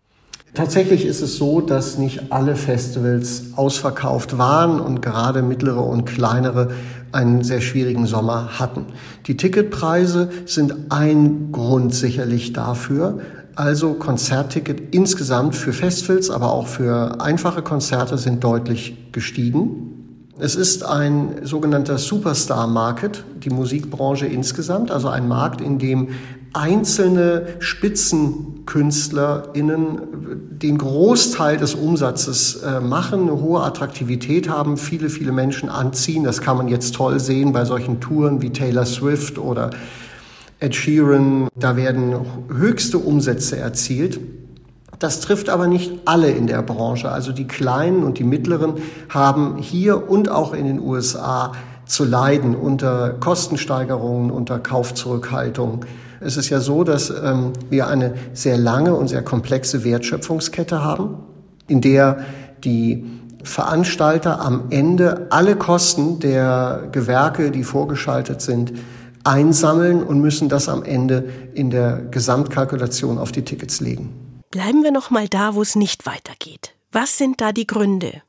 Tatsächlich 0.53 1.05
ist 1.05 1.21
es 1.21 1.37
so, 1.37 1.61
dass 1.61 1.97
nicht 1.97 2.31
alle 2.31 2.55
Festivals 2.55 3.45
ausverkauft 3.55 4.37
waren 4.37 4.79
und 4.79 5.01
gerade 5.01 5.41
mittlere 5.41 5.83
und 5.83 6.05
kleinere 6.05 6.69
einen 7.11 7.43
sehr 7.43 7.59
schwierigen 7.59 8.05
Sommer 8.05 8.59
hatten. 8.59 8.85
Die 9.25 9.35
Ticketpreise 9.35 10.29
sind 10.45 10.75
ein 10.89 11.51
Grund 11.51 11.95
sicherlich 11.95 12.53
dafür. 12.53 13.19
Also 13.55 13.93
Konzertticket 13.93 14.93
insgesamt 14.93 15.55
für 15.55 15.73
Festivals, 15.73 16.29
aber 16.29 16.51
auch 16.51 16.67
für 16.67 17.19
einfache 17.19 17.63
Konzerte 17.63 18.19
sind 18.19 18.43
deutlich 18.43 19.11
gestiegen. 19.11 20.02
Es 20.39 20.55
ist 20.55 20.83
ein 20.83 21.41
sogenannter 21.43 21.99
Superstar-Market, 21.99 23.23
die 23.43 23.51
Musikbranche 23.51 24.25
insgesamt, 24.25 24.89
also 24.89 25.09
ein 25.09 25.27
Markt, 25.27 25.61
in 25.61 25.77
dem 25.77 26.07
einzelne 26.53 27.49
SpitzenkünstlerInnen 27.59 30.57
den 30.59 30.79
Großteil 30.79 31.57
des 31.57 31.75
Umsatzes 31.75 32.63
äh, 32.63 32.79
machen, 32.79 33.23
eine 33.23 33.41
hohe 33.41 33.61
Attraktivität 33.61 34.49
haben, 34.49 34.77
viele, 34.77 35.09
viele 35.09 35.31
Menschen 35.31 35.69
anziehen. 35.69 36.23
Das 36.23 36.41
kann 36.41 36.57
man 36.57 36.67
jetzt 36.67 36.95
toll 36.95 37.19
sehen 37.19 37.53
bei 37.53 37.65
solchen 37.65 38.01
Touren 38.01 38.41
wie 38.41 38.49
Taylor 38.49 38.85
Swift 38.85 39.37
oder 39.37 39.69
Ed 40.59 40.75
Sheeran, 40.75 41.49
da 41.55 41.75
werden 41.75 42.15
höchste 42.49 42.97
Umsätze 42.97 43.57
erzielt. 43.57 44.19
Das 45.03 45.19
trifft 45.19 45.49
aber 45.49 45.67
nicht 45.67 45.91
alle 46.05 46.31
in 46.31 46.47
der 46.47 46.61
Branche. 46.61 47.11
Also 47.11 47.33
die 47.33 47.45
kleinen 47.45 48.05
und 48.05 48.19
die 48.19 48.23
mittleren 48.23 48.75
haben 49.09 49.57
hier 49.57 50.09
und 50.09 50.29
auch 50.29 50.53
in 50.53 50.65
den 50.65 50.79
USA 50.79 51.51
zu 51.85 52.05
leiden 52.05 52.55
unter 52.55 53.09
Kostensteigerungen, 53.09 54.31
unter 54.31 54.59
Kaufzurückhaltung. 54.59 55.83
Es 56.21 56.37
ist 56.37 56.47
ja 56.47 56.61
so, 56.61 56.85
dass 56.85 57.09
ähm, 57.09 57.51
wir 57.69 57.87
eine 57.87 58.13
sehr 58.31 58.57
lange 58.57 58.95
und 58.95 59.09
sehr 59.09 59.23
komplexe 59.23 59.83
Wertschöpfungskette 59.83 60.85
haben, 60.85 61.17
in 61.67 61.81
der 61.81 62.19
die 62.63 63.03
Veranstalter 63.43 64.39
am 64.39 64.67
Ende 64.69 65.27
alle 65.31 65.57
Kosten 65.57 66.21
der 66.21 66.87
Gewerke, 66.93 67.51
die 67.51 67.65
vorgeschaltet 67.65 68.39
sind, 68.39 68.71
einsammeln 69.25 70.01
und 70.01 70.21
müssen 70.21 70.47
das 70.47 70.69
am 70.69 70.81
Ende 70.81 71.25
in 71.53 71.71
der 71.71 72.03
Gesamtkalkulation 72.09 73.17
auf 73.17 73.33
die 73.33 73.41
Tickets 73.41 73.81
legen. 73.81 74.22
Bleiben 74.53 74.83
wir 74.83 74.91
noch 74.91 75.09
mal 75.09 75.27
da, 75.27 75.55
wo 75.55 75.63
es 75.63 75.75
nicht 75.75 76.05
weitergeht. 76.05 76.75
Was 76.91 77.17
sind 77.17 77.41
da 77.41 77.51
die 77.51 77.65
Gründe? 77.65 78.21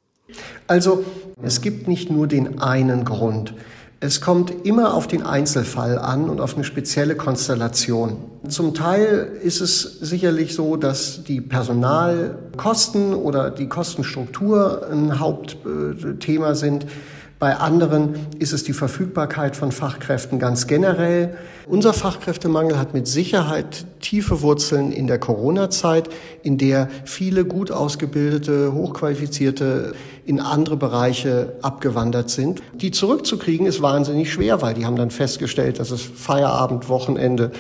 Also, 0.67 1.05
es 1.43 1.61
gibt 1.61 1.87
nicht 1.87 2.11
nur 2.11 2.27
den 2.27 2.63
einen 2.63 3.05
Grund. 3.05 3.53
Es 4.01 4.23
kommt 4.23 4.65
immer 4.65 4.95
auf 4.95 5.07
den 5.07 5.23
Einzelfall 5.23 5.99
an 5.99 6.31
und 6.31 6.41
auf 6.41 6.55
eine 6.55 6.65
spezielle 6.65 7.15
Konstellation. 7.15 8.17
Zum 8.49 8.73
Teil 8.73 9.39
ist 9.43 9.61
es 9.61 9.83
sicherlich 10.01 10.55
so, 10.55 10.77
dass 10.77 11.25
die 11.25 11.43
Personalkosten 11.43 13.13
oder 13.13 13.51
die 13.51 13.69
Kostenstruktur 13.69 14.89
ein 14.91 15.21
Hauptthema 15.21 16.55
sind. 16.55 16.87
Bei 17.45 17.59
anderen 17.59 18.15
ist 18.39 18.55
es 18.55 18.65
die 18.65 18.73
Verfügbarkeit 18.73 19.55
von 19.55 19.71
Fachkräften 19.71 20.39
ganz 20.39 20.67
generell. 20.67 21.37
Unser 21.67 21.93
Fachkräftemangel 21.93 22.79
hat 22.79 22.95
mit 22.95 23.07
Sicherheit 23.07 23.85
tiefe 24.01 24.41
Wurzeln 24.41 24.93
in 24.93 25.07
der 25.07 25.19
Corona-Zeit, 25.19 26.09
in 26.43 26.57
der 26.57 26.89
viele 27.05 27.45
gut 27.45 27.71
ausgebildete, 27.71 28.73
hochqualifizierte 28.73 29.93
in 30.25 30.41
andere 30.41 30.79
Bereiche 30.79 31.53
abgewandert 31.61 32.31
sind. 32.31 32.63
Die 32.73 32.93
zurückzukriegen 32.93 33.67
ist 33.67 33.83
wahnsinnig 33.83 34.33
schwer, 34.33 34.63
weil 34.63 34.73
die 34.73 34.87
haben 34.87 34.97
dann 34.97 35.11
festgestellt, 35.11 35.81
dass 35.81 35.91
es 35.91 36.01
Feierabend, 36.01 36.89
Wochenende 36.89 37.51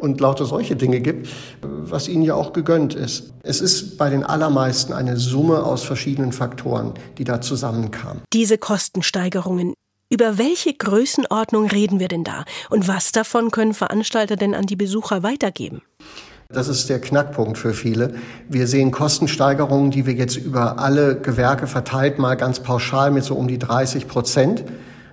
und 0.00 0.20
lauter 0.20 0.44
solche 0.44 0.76
Dinge 0.76 1.00
gibt, 1.00 1.28
was 1.62 2.08
ihnen 2.08 2.22
ja 2.22 2.34
auch 2.34 2.52
gegönnt 2.52 2.94
ist. 2.94 3.32
Es 3.42 3.60
ist 3.60 3.98
bei 3.98 4.10
den 4.10 4.24
allermeisten 4.24 4.92
eine 4.92 5.16
Summe 5.16 5.62
aus 5.62 5.82
verschiedenen 5.82 6.32
Faktoren, 6.32 6.94
die 7.18 7.24
da 7.24 7.40
zusammenkamen. 7.40 8.22
Diese 8.32 8.58
Kostensteigerungen, 8.58 9.74
über 10.10 10.38
welche 10.38 10.74
Größenordnung 10.74 11.66
reden 11.68 12.00
wir 12.00 12.08
denn 12.08 12.24
da? 12.24 12.44
Und 12.68 12.88
was 12.88 13.12
davon 13.12 13.50
können 13.50 13.74
Veranstalter 13.74 14.36
denn 14.36 14.54
an 14.54 14.66
die 14.66 14.76
Besucher 14.76 15.22
weitergeben? 15.22 15.82
Das 16.52 16.66
ist 16.66 16.88
der 16.88 17.00
Knackpunkt 17.00 17.58
für 17.58 17.74
viele. 17.74 18.14
Wir 18.48 18.66
sehen 18.66 18.90
Kostensteigerungen, 18.90 19.92
die 19.92 20.06
wir 20.06 20.14
jetzt 20.14 20.36
über 20.36 20.80
alle 20.80 21.20
Gewerke 21.20 21.68
verteilt 21.68 22.18
mal 22.18 22.34
ganz 22.34 22.58
pauschal 22.58 23.12
mit 23.12 23.22
so 23.22 23.36
um 23.36 23.46
die 23.46 23.58
30 23.58 24.08
Prozent 24.08 24.64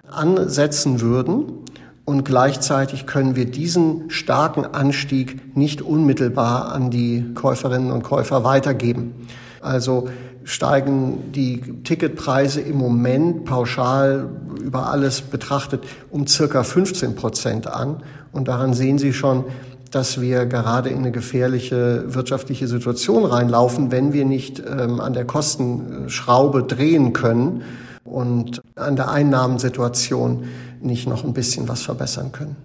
ansetzen 0.10 1.00
würden. 1.00 1.64
Und 2.08 2.24
gleichzeitig 2.24 3.06
können 3.06 3.36
wir 3.36 3.44
diesen 3.44 4.10
starken 4.10 4.64
Anstieg 4.64 5.58
nicht 5.58 5.82
unmittelbar 5.82 6.72
an 6.72 6.90
die 6.90 7.34
Käuferinnen 7.34 7.92
und 7.92 8.04
Käufer 8.04 8.46
weitergeben. 8.46 9.28
Also 9.60 10.08
steigen 10.46 11.34
die 11.34 11.60
Ticketpreise 11.84 12.62
im 12.62 12.78
Moment 12.78 13.44
pauschal 13.44 14.30
über 14.64 14.90
alles 14.90 15.20
betrachtet 15.20 15.84
um 16.10 16.26
circa 16.28 16.64
15 16.64 17.16
Prozent 17.16 17.68
an. 17.68 18.02
Und 18.32 18.48
daran 18.48 18.74
sehen 18.74 19.00
Sie 19.00 19.12
schon, 19.12 19.44
dass 19.92 20.22
wir 20.22 20.46
gerade 20.46 20.88
in 20.88 21.00
eine 21.00 21.12
gefährliche 21.12 22.06
wirtschaftliche 22.08 22.70
Situation 22.70 23.26
reinlaufen, 23.26 23.92
wenn 23.92 24.14
wir 24.14 24.24
nicht 24.24 24.64
ähm, 24.66 25.02
an 25.02 25.12
der 25.12 25.26
Kostenschraube 25.26 26.64
drehen 26.64 27.12
können 27.12 27.64
und 28.06 28.62
an 28.76 28.96
der 28.96 29.12
Einnahmensituation 29.12 30.46
nicht 30.82 31.08
noch 31.08 31.24
ein 31.24 31.34
bisschen 31.34 31.68
was 31.68 31.82
verbessern 31.84 32.32
können. 32.32 32.56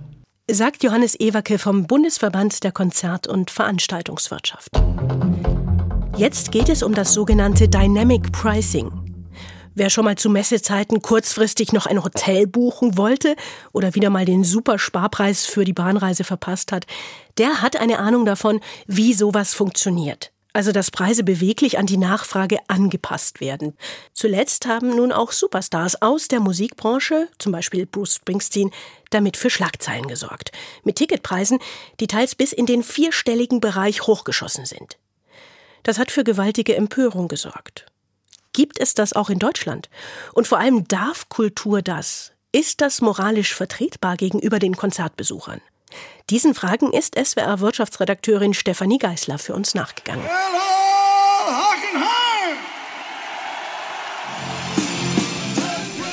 Sagt 0.51 0.83
Johannes 0.83 1.19
Ewerke 1.19 1.59
vom 1.59 1.87
Bundesverband 1.87 2.65
der 2.65 2.73
Konzert- 2.73 3.27
und 3.27 3.51
Veranstaltungswirtschaft. 3.51 4.71
Jetzt 6.17 6.53
geht 6.53 6.69
es 6.69 6.83
um 6.83 6.95
das 6.95 7.15
sogenannte 7.15 7.69
Dynamic 7.69 8.33
Pricing. 8.33 8.91
Wer 9.75 9.89
schon 9.89 10.05
mal 10.05 10.17
zu 10.17 10.29
Messezeiten 10.29 11.01
kurzfristig 11.01 11.73
noch 11.73 11.87
ein 11.87 12.05
Hotel 12.05 12.47
buchen 12.47 12.99
wollte 12.99 13.37
oder 13.73 13.95
wieder 13.95 14.11
mal 14.11 14.27
den 14.27 14.45
Supersparpreis 14.45 15.47
für 15.47 15.65
die 15.65 15.73
Bahnreise 15.73 16.25
verpasst 16.25 16.73
hat, 16.73 16.87
der 17.39 17.63
hat 17.63 17.77
eine 17.77 17.99
Ahnung 17.99 18.27
davon, 18.27 18.61
wie 18.87 19.15
sowas 19.15 19.55
funktioniert. 19.55 20.33
Also 20.55 20.73
dass 20.73 20.91
Preise 20.91 21.25
beweglich 21.25 21.79
an 21.79 21.87
die 21.87 21.97
Nachfrage 21.97 22.59
angepasst 22.69 23.41
werden. 23.41 23.77
Zuletzt 24.13 24.67
haben 24.67 24.95
nun 24.95 25.11
auch 25.11 25.33
Superstars 25.33 26.03
aus 26.03 26.29
der 26.29 26.41
Musikbranche, 26.41 27.29
zum 27.39 27.53
Beispiel 27.53 27.87
Bruce 27.87 28.17
Springsteen, 28.17 28.71
damit 29.11 29.37
für 29.37 29.49
Schlagzeilen 29.49 30.07
gesorgt. 30.07 30.53
Mit 30.85 30.97
Ticketpreisen, 30.97 31.59
die 32.01 32.07
teils 32.07 32.35
bis 32.35 32.53
in 32.53 32.67
den 32.67 32.83
vierstelligen 32.83 33.61
Bereich 33.61 34.07
hochgeschossen 34.07 34.67
sind. 34.67 34.99
Das 35.85 35.99
hat 35.99 36.11
für 36.11 36.25
gewaltige 36.25 36.77
Empörung 36.77 37.29
gesorgt. 37.29 37.87
Gibt 38.53 38.79
es 38.79 38.93
das 38.93 39.15
auch 39.15 39.31
in 39.31 39.39
Deutschland? 39.39 39.89
Und 40.35 40.47
vor 40.47 40.59
allem 40.59 40.87
darf 40.87 41.29
Kultur 41.31 41.81
das? 41.81 42.33
Ist 42.53 42.83
das 42.83 43.01
moralisch 43.01 43.55
vertretbar 43.55 44.17
gegenüber 44.17 44.59
den 44.59 44.77
Konzertbesuchern? 44.77 45.63
Diesen 46.31 46.55
Fragen 46.55 46.93
ist 46.93 47.17
SWR-Wirtschaftsredakteurin 47.17 48.55
Stefanie 48.55 48.99
Geißler 48.99 49.39
für 49.39 49.55
uns 49.55 49.75
nachgegangen. 49.75 50.25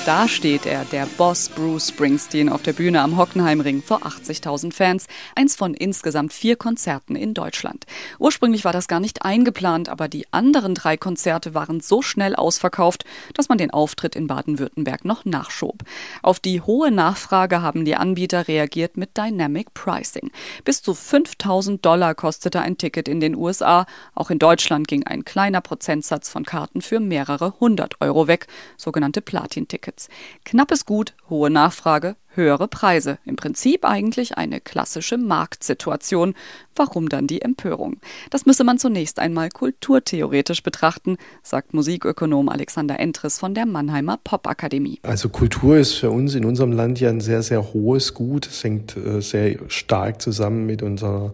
Da 0.10 0.28
steht 0.28 0.66
er, 0.66 0.86
der 0.86 1.06
Boss 1.06 1.50
Bruce 1.50 1.90
Springsteen 1.90 2.50
auf 2.50 2.64
der 2.64 2.74
Bühne 2.74 3.02
am 3.02 3.16
Hockenheimring 3.16 3.84
vor 3.84 4.02
80.000 4.08 4.74
Fans, 4.74 5.06
eins 5.36 5.56
von 5.56 5.76
insgesamt 5.76 6.34
vier 6.34 6.56
Konzerten 6.56 7.16
in 7.16 7.36
Deutschland. 7.36 7.86
Ursprünglich 8.18 8.66
war 8.66 8.74
das 8.74 8.88
gar 8.88 9.00
nicht 9.00 9.22
eingeplant, 9.24 9.88
aber 9.88 10.08
die 10.08 10.26
anderen 10.34 10.74
drei 10.74 10.98
Konzerte 10.98 11.54
waren 11.54 11.80
so 11.80 12.02
schnell 12.02 12.36
ausverkauft, 12.36 13.06
dass 13.36 13.50
man 13.50 13.60
den 13.60 13.70
Auftritt 13.70 14.16
in 14.16 14.26
Baden-Württemberg 14.26 15.06
noch 15.06 15.26
nachschob. 15.26 15.84
Auf 16.24 16.40
die 16.40 16.60
hohe 16.60 16.90
Nachfrage 16.90 17.62
haben 17.62 17.86
die 17.86 17.96
Anbieter 17.96 18.48
reagiert 18.48 18.98
mit 18.98 19.16
Dynamic 19.16 19.76
Pricing. 19.76 20.32
Bis 20.66 20.82
zu 20.82 20.96
5000 20.96 21.86
Dollar 21.86 22.16
kostete 22.16 22.62
ein 22.62 22.80
Ticket 22.80 23.08
in 23.08 23.20
den 23.20 23.36
USA. 23.36 23.86
Auch 24.16 24.32
in 24.32 24.40
Deutschland 24.40 24.88
ging 24.88 25.06
ein 25.06 25.24
kleiner 25.24 25.62
Prozentsatz 25.62 26.30
von 26.30 26.46
Karten 26.46 26.82
für 26.82 27.00
mehrere 27.00 27.54
hundert 27.60 28.02
Euro 28.02 28.28
weg, 28.28 28.48
sogenannte 28.76 29.22
Platin-Tickets. 29.22 29.99
Tickets. 30.00 30.10
Knappes 30.46 30.86
Gut, 30.86 31.14
hohe 31.30 31.50
Nachfrage, 31.50 32.16
höhere 32.34 32.68
Preise. 32.68 33.20
Im 33.26 33.36
Prinzip 33.36 33.86
eigentlich 33.86 34.38
eine 34.38 34.62
klassische 34.62 35.18
Marktsituation. 35.18 36.34
Warum 36.76 37.10
dann 37.10 37.28
die 37.28 37.42
Empörung? 37.42 37.98
Das 38.30 38.46
müsse 38.46 38.64
man 38.64 38.80
zunächst 38.80 39.20
einmal 39.20 39.50
kulturtheoretisch 39.50 40.64
betrachten, 40.64 41.18
sagt 41.44 41.74
Musikökonom 41.74 42.50
Alexander 42.50 43.00
Entres 43.00 43.40
von 43.40 43.54
der 43.54 43.66
Mannheimer 43.66 44.18
Popakademie. 44.24 45.00
Also 45.04 45.30
Kultur 45.30 45.78
ist 45.78 45.94
für 45.94 46.12
uns 46.12 46.36
in 46.36 46.46
unserem 46.46 46.72
Land 46.72 47.00
ja 47.00 47.10
ein 47.10 47.22
sehr, 47.22 47.44
sehr 47.44 47.74
hohes 47.74 48.14
Gut. 48.14 48.48
Es 48.48 48.64
hängt 48.64 48.96
äh, 48.98 49.22
sehr 49.22 49.58
stark 49.68 50.22
zusammen 50.22 50.66
mit 50.66 50.82
unserer 50.82 51.34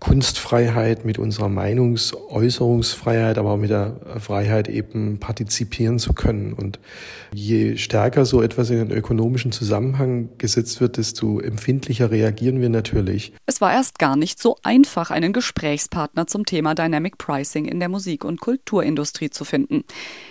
Kunstfreiheit, 0.00 1.04
mit 1.04 1.18
unserer 1.18 1.48
Meinungsäußerungsfreiheit, 1.48 3.36
aber 3.36 3.50
auch 3.50 3.56
mit 3.56 3.70
der 3.70 3.96
Freiheit 4.20 4.68
eben 4.68 5.18
partizipieren 5.18 5.98
zu 5.98 6.12
können. 6.12 6.52
Und 6.52 6.78
je 7.32 7.76
stärker 7.76 8.24
so 8.24 8.40
etwas 8.40 8.70
in 8.70 8.76
den 8.76 8.92
ökonomischen 8.92 9.50
Zusammenhang 9.50 10.28
gesetzt 10.38 10.80
wird, 10.80 10.98
desto 10.98 11.40
empfindlicher 11.40 12.12
reagieren 12.12 12.60
wir 12.60 12.68
natürlich. 12.68 13.32
Es 13.46 13.60
war 13.60 13.72
erst 13.72 13.98
gar 13.98 14.14
nicht 14.14 14.40
so 14.40 14.56
einfach, 14.62 15.10
einen 15.10 15.32
Gesprächspartner 15.32 16.28
zum 16.28 16.46
Thema 16.46 16.76
Dynamic 16.76 17.18
Pricing 17.18 17.64
in 17.64 17.80
der 17.80 17.88
Musik- 17.88 18.24
und 18.24 18.40
Kulturindustrie 18.40 19.30
zu 19.30 19.44
finden. 19.44 19.82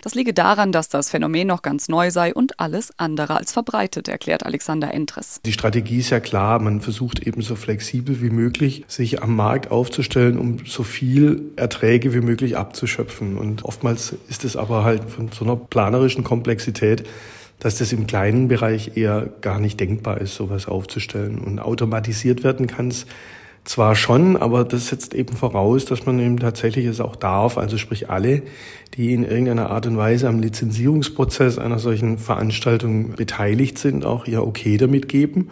Das 0.02 0.16
liege 0.16 0.34
daran, 0.34 0.72
dass 0.72 0.88
das 0.88 1.10
Phänomen 1.10 1.48
noch 1.48 1.62
ganz 1.62 1.90
neu 1.90 2.10
sei 2.10 2.34
und 2.34 2.60
alles 2.60 2.92
andere 2.98 3.36
als 3.36 3.52
verbreitet, 3.52 4.08
erklärt 4.08 4.46
Alexander 4.46 4.94
Entres. 4.94 5.42
Die 5.46 5.52
Strategie 5.52 5.98
ist 5.98 6.10
ja 6.10 6.22
klar, 6.22 6.60
man 6.60 6.80
versucht 6.80 7.20
eben 7.28 7.42
so 7.42 7.56
flexibel 7.56 8.22
wie 8.22 8.30
möglich, 8.30 8.86
sich 8.88 9.22
am 9.22 9.36
Markt 9.36 9.57
Markt 9.58 9.72
aufzustellen, 9.72 10.38
um 10.38 10.60
so 10.68 10.84
viel 10.84 11.42
Erträge 11.56 12.14
wie 12.14 12.22
möglich 12.22 12.58
abzuschöpfen. 12.58 13.40
Und 13.40 13.66
oftmals 13.66 14.16
ist 14.30 14.46
es 14.46 14.56
aber 14.56 14.84
halt 14.84 15.10
von 15.10 15.30
so 15.32 15.46
einer 15.46 15.56
planerischen 15.56 16.24
Komplexität, 16.24 17.08
dass 17.58 17.80
das 17.80 17.92
im 17.92 18.06
kleinen 18.06 18.50
Bereich 18.50 18.96
eher 18.98 19.28
gar 19.42 19.60
nicht 19.60 19.80
denkbar 19.80 20.22
ist, 20.22 20.36
sowas 20.36 20.68
aufzustellen. 20.68 21.40
Und 21.40 21.58
automatisiert 21.58 22.44
werden 22.44 22.68
kann 22.68 22.90
es 22.90 23.08
zwar 23.68 23.96
schon, 23.96 24.38
aber 24.38 24.64
das 24.64 24.88
setzt 24.88 25.14
eben 25.14 25.36
voraus, 25.36 25.86
dass 25.86 26.06
man 26.06 26.20
eben 26.20 26.40
tatsächlich 26.40 26.86
es 26.86 27.02
auch 27.02 27.16
darf, 27.16 27.58
also 27.58 27.78
sprich 27.78 28.10
alle, 28.10 28.44
die 28.96 29.14
in 29.14 29.24
irgendeiner 29.24 29.70
Art 29.70 29.86
und 29.86 29.98
Weise 29.98 30.28
am 30.28 30.40
Lizenzierungsprozess 30.40 31.60
einer 31.60 31.78
solchen 31.78 32.18
Veranstaltung 32.18 33.12
beteiligt 33.16 33.78
sind, 33.78 34.06
auch 34.06 34.26
ihr 34.26 34.42
Okay 34.42 34.78
damit 34.78 35.10
geben. 35.10 35.50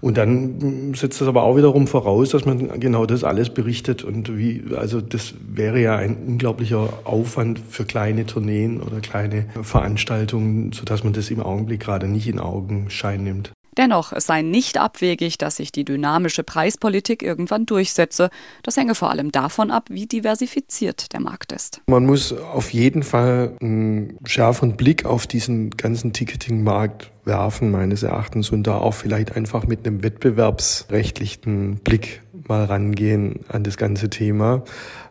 Und 0.00 0.16
dann 0.16 0.94
setzt 0.94 1.20
das 1.20 1.26
aber 1.26 1.42
auch 1.42 1.56
wiederum 1.56 1.88
voraus, 1.88 2.30
dass 2.30 2.44
man 2.44 2.78
genau 2.78 3.06
das 3.06 3.24
alles 3.24 3.50
berichtet 3.50 4.04
und 4.04 4.36
wie, 4.36 4.62
also 4.76 5.00
das 5.00 5.34
wäre 5.48 5.80
ja 5.80 5.96
ein 5.96 6.16
unglaublicher 6.16 6.88
Aufwand 7.04 7.58
für 7.68 7.84
kleine 7.84 8.26
Tourneen 8.26 8.80
oder 8.80 9.00
kleine 9.00 9.46
Veranstaltungen, 9.62 10.72
sodass 10.72 11.02
man 11.02 11.12
das 11.14 11.30
im 11.30 11.40
Augenblick 11.40 11.80
gerade 11.80 12.06
nicht 12.06 12.28
in 12.28 12.38
Augenschein 12.38 13.24
nimmt. 13.24 13.55
Dennoch, 13.76 14.12
es 14.12 14.26
sei 14.26 14.42
nicht 14.42 14.78
abwegig, 14.78 15.38
dass 15.38 15.56
sich 15.56 15.72
die 15.72 15.84
dynamische 15.84 16.42
Preispolitik 16.42 17.22
irgendwann 17.22 17.66
durchsetze. 17.66 18.30
Das 18.62 18.76
hänge 18.76 18.94
vor 18.94 19.10
allem 19.10 19.32
davon 19.32 19.70
ab, 19.70 19.88
wie 19.90 20.06
diversifiziert 20.06 21.12
der 21.12 21.20
Markt 21.20 21.52
ist. 21.52 21.82
Man 21.86 22.06
muss 22.06 22.32
auf 22.32 22.72
jeden 22.72 23.02
Fall 23.02 23.56
einen 23.60 24.18
schärferen 24.24 24.76
Blick 24.76 25.04
auf 25.04 25.26
diesen 25.26 25.70
ganzen 25.70 26.12
Ticketing-Markt 26.12 27.10
werfen, 27.24 27.70
meines 27.70 28.02
Erachtens, 28.02 28.50
und 28.50 28.66
da 28.66 28.78
auch 28.78 28.94
vielleicht 28.94 29.36
einfach 29.36 29.66
mit 29.66 29.86
einem 29.86 30.02
wettbewerbsrechtlichen 30.02 31.76
Blick 31.76 32.22
mal 32.48 32.64
rangehen 32.64 33.40
an 33.48 33.64
das 33.64 33.76
ganze 33.76 34.08
Thema. 34.08 34.62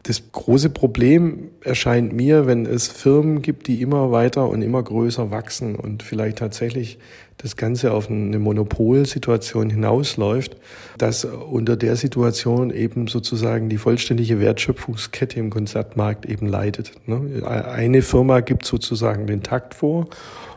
Das 0.04 0.32
große 0.32 0.70
Problem 0.70 1.50
erscheint 1.62 2.14
mir, 2.14 2.48
wenn 2.48 2.66
es 2.66 2.88
Firmen 2.88 3.42
gibt, 3.42 3.68
die 3.68 3.82
immer 3.82 4.12
weiter 4.12 4.48
und 4.48 4.62
immer 4.62 4.82
größer 4.82 5.32
wachsen 5.32 5.76
und 5.76 6.04
vielleicht 6.04 6.38
tatsächlich 6.38 6.98
das 7.38 7.56
Ganze 7.58 7.92
auf 7.92 8.10
eine 8.10 8.40
Monopolsituation 8.40 9.70
hinausläuft, 9.70 10.56
dass 10.98 11.26
unter 11.26 11.76
der 11.76 11.96
Situation 11.96 12.72
eben 12.72 13.08
sozusagen 13.08 13.70
die 13.70 13.78
vollständige 13.78 14.40
Wertschöpfungskette 14.40 15.40
im 15.40 15.50
Konzertmarkt 15.50 16.26
eben 16.26 16.48
leidet. 16.48 16.94
Ne? 17.08 17.44
Eine 17.46 18.02
Firma 18.02 18.40
gibt 18.40 18.66
sozusagen 18.66 19.28
den 19.28 19.44
Takt 19.44 19.76
vor 19.76 20.08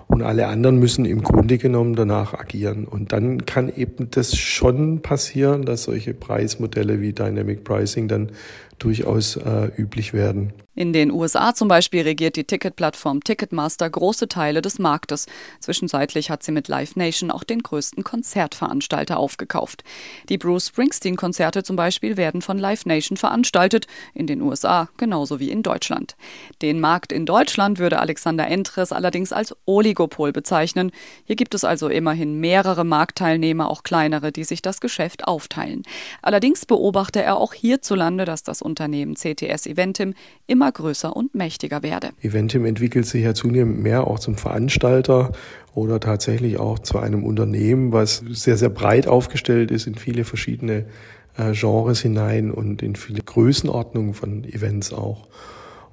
und 0.08 0.22
alle 0.22 0.48
anderen 0.48 0.78
müssen 0.78 1.04
im 1.04 1.22
Grunde 1.22 1.58
genommen 1.58 1.94
danach 1.94 2.34
agieren. 2.34 2.86
Und 2.86 3.12
dann 3.12 3.46
kann 3.46 3.72
eben 3.74 4.10
das 4.10 4.36
schon 4.36 5.00
passieren, 5.00 5.64
dass 5.64 5.84
solche 5.84 6.14
Preismodelle 6.14 7.00
wie 7.00 7.12
Dynamic 7.12 7.62
Pricing 7.62 8.08
dann 8.08 8.32
durchaus 8.78 9.36
äh, 9.36 9.70
üblich 9.76 10.12
werden. 10.12 10.52
In 10.74 10.92
den 10.92 11.10
USA 11.10 11.54
zum 11.54 11.66
Beispiel 11.66 12.02
regiert 12.02 12.36
die 12.36 12.44
Ticketplattform 12.44 13.24
Ticketmaster 13.24 13.90
große 13.90 14.28
Teile 14.28 14.62
des 14.62 14.78
Marktes. 14.78 15.26
Zwischenzeitlich 15.58 16.30
hat 16.30 16.44
sie 16.44 16.52
mit 16.52 16.68
Live 16.68 16.94
Nation 16.94 17.32
auch 17.32 17.42
den 17.42 17.64
größten 17.64 18.04
Konzertveranstalter 18.04 19.18
aufgekauft. 19.18 19.82
Die 20.28 20.38
Bruce 20.38 20.68
Springsteen-Konzerte 20.68 21.64
zum 21.64 21.74
Beispiel 21.74 22.16
werden 22.16 22.42
von 22.42 22.58
Live 22.58 22.86
Nation 22.86 23.16
veranstaltet, 23.16 23.88
in 24.14 24.28
den 24.28 24.40
USA 24.40 24.88
genauso 24.98 25.40
wie 25.40 25.50
in 25.50 25.64
Deutschland. 25.64 26.16
Den 26.62 26.78
Markt 26.78 27.12
in 27.12 27.26
Deutschland 27.26 27.80
würde 27.80 27.98
Alexander 27.98 28.46
Entres 28.46 28.92
allerdings 28.92 29.32
als 29.32 29.56
Oligopol 29.66 29.97
bezeichnen. 30.06 30.92
Hier 31.24 31.36
gibt 31.36 31.54
es 31.54 31.64
also 31.64 31.88
immerhin 31.88 32.38
mehrere 32.38 32.84
Marktteilnehmer, 32.84 33.68
auch 33.68 33.82
kleinere, 33.82 34.32
die 34.32 34.44
sich 34.44 34.62
das 34.62 34.80
Geschäft 34.80 35.26
aufteilen. 35.26 35.82
Allerdings 36.22 36.66
beobachte 36.66 37.22
er 37.22 37.36
auch 37.36 37.54
hierzulande, 37.54 38.24
dass 38.24 38.42
das 38.42 38.62
Unternehmen 38.62 39.14
CTS 39.14 39.66
Eventim 39.66 40.14
immer 40.46 40.70
größer 40.70 41.14
und 41.14 41.34
mächtiger 41.34 41.82
werde. 41.82 42.10
Eventim 42.22 42.64
entwickelt 42.64 43.06
sich 43.06 43.24
ja 43.24 43.34
zunehmend 43.34 43.82
mehr 43.82 44.06
auch 44.06 44.18
zum 44.18 44.36
Veranstalter 44.36 45.32
oder 45.74 46.00
tatsächlich 46.00 46.58
auch 46.58 46.78
zu 46.78 46.98
einem 46.98 47.24
Unternehmen, 47.24 47.92
was 47.92 48.22
sehr, 48.30 48.56
sehr 48.56 48.68
breit 48.68 49.06
aufgestellt 49.06 49.70
ist 49.70 49.86
in 49.86 49.94
viele 49.94 50.24
verschiedene 50.24 50.86
äh, 51.36 51.52
Genres 51.52 52.00
hinein 52.00 52.50
und 52.50 52.82
in 52.82 52.96
viele 52.96 53.22
Größenordnungen 53.22 54.14
von 54.14 54.44
Events 54.44 54.92
auch. 54.92 55.26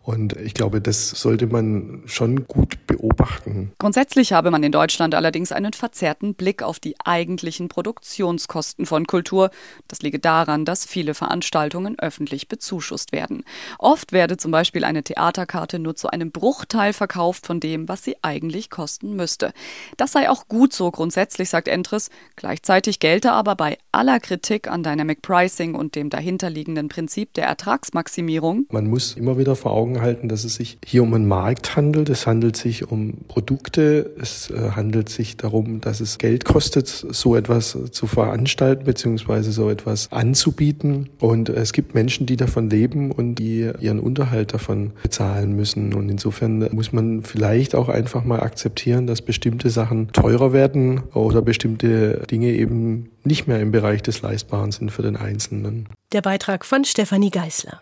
Und 0.06 0.34
ich 0.38 0.54
glaube, 0.54 0.82
das 0.82 1.10
sollte 1.10 1.48
man 1.48 2.04
schon 2.06 2.48
gut 2.48 2.86
beobachten. 2.86 3.72
Grundsätzlich 3.80 4.34
habe 4.34 4.52
man 4.52 4.62
in 4.62 4.72
Deutschland 4.72 5.16
allerdings 5.16 5.52
einen 5.52 5.74
verzerrten 5.74 6.36
Blick 6.36 6.62
auf 6.62 6.80
die 6.80 6.96
eigentlichen 7.04 7.70
Produktionskosten 7.70 8.86
von 8.86 9.08
Kultur. 9.08 9.50
Das 9.88 10.04
liege 10.04 10.20
daran, 10.20 10.64
dass 10.64 10.86
viele 10.86 11.16
Veranstaltungen 11.16 11.98
öffentlich 11.98 12.48
bezuschusst 12.48 13.14
werden. 13.14 13.44
Oft 13.80 14.12
werde 14.12 14.38
zum 14.38 14.52
Beispiel 14.52 14.84
eine 14.84 15.02
Theaterkarte 15.02 15.80
nur 15.80 15.96
zu 15.96 16.08
einem 16.10 16.32
Bruchteil 16.32 16.94
verkauft 16.94 17.48
von 17.48 17.60
dem, 17.60 17.90
was 17.90 18.04
sie 18.04 18.16
eigentlich 18.22 18.70
kosten 18.70 19.16
müsste. 19.16 19.54
Das 19.98 20.12
sei 20.12 20.30
auch 20.30 20.48
gut 20.48 20.72
so 20.72 20.92
grundsätzlich, 20.92 21.50
sagt 21.50 21.68
Entres. 21.68 22.12
Gleichzeitig 22.36 23.00
gelte 23.00 23.32
aber 23.32 23.56
bei 23.56 23.80
aller 23.92 24.20
Kritik 24.20 24.70
an 24.70 24.84
Dynamic 24.84 25.24
Pricing 25.24 25.74
und 25.74 25.96
dem 25.96 26.12
dahinterliegenden 26.12 26.90
Prinzip 26.90 27.34
der 27.34 27.48
Ertragsmaximierung. 27.48 28.68
Man 28.70 28.88
muss 28.88 29.14
immer 29.14 29.40
wieder 29.40 29.56
vor 29.56 29.72
Augen 29.72 29.95
Augen 29.96 30.02
halten, 30.02 30.30
dass 30.30 30.44
es 30.44 30.56
sich 30.56 30.78
hier 30.86 31.04
um 31.04 31.14
einen 31.14 31.28
Markt 31.28 31.76
handelt. 31.76 32.10
Es 32.10 32.28
handelt 32.28 32.58
sich 32.58 32.90
um 32.90 33.26
Produkte. 33.28 34.12
Es 34.20 34.50
äh, 34.50 34.72
handelt 34.72 35.10
sich 35.10 35.38
darum, 35.38 35.82
dass 35.82 36.00
es 36.00 36.18
Geld 36.18 36.46
kostet, 36.46 36.88
so 36.88 37.36
etwas 37.36 37.78
zu 37.92 38.08
veranstalten 38.08 38.86
beziehungsweise 38.86 39.52
so 39.52 39.70
etwas 39.70 40.12
anzubieten. 40.12 41.10
Und 41.20 41.50
es 41.50 41.74
gibt 41.74 41.96
Menschen, 41.96 42.26
die 42.26 42.36
davon 42.36 42.70
leben 42.70 43.12
und 43.12 43.36
die 43.36 43.72
ihren 43.80 44.00
Unterhalt 44.00 44.54
davon 44.54 44.92
bezahlen 45.02 45.56
müssen. 45.56 45.94
Und 45.94 46.10
insofern 46.10 46.68
muss 46.72 46.92
man 46.92 47.24
vielleicht 47.24 47.76
auch 47.76 47.90
einfach 47.90 48.24
mal 48.24 48.42
akzeptieren, 48.42 49.08
dass 49.08 49.22
bestimmte 49.22 49.70
Sachen 49.70 50.12
teurer 50.12 50.54
werden 50.54 51.04
oder 51.14 51.42
bestimmte 51.42 52.24
Dinge 52.30 52.52
eben 52.52 53.10
nicht 53.24 53.48
mehr 53.48 53.60
im 53.60 53.72
Bereich 53.72 54.02
des 54.04 54.22
Leistbaren 54.22 54.72
sind 54.72 54.92
für 54.92 55.02
den 55.02 55.16
Einzelnen. 55.16 55.88
Der 56.12 56.22
Beitrag 56.22 56.66
von 56.66 56.86
Stefanie 56.86 57.32
Geißler. 57.32 57.82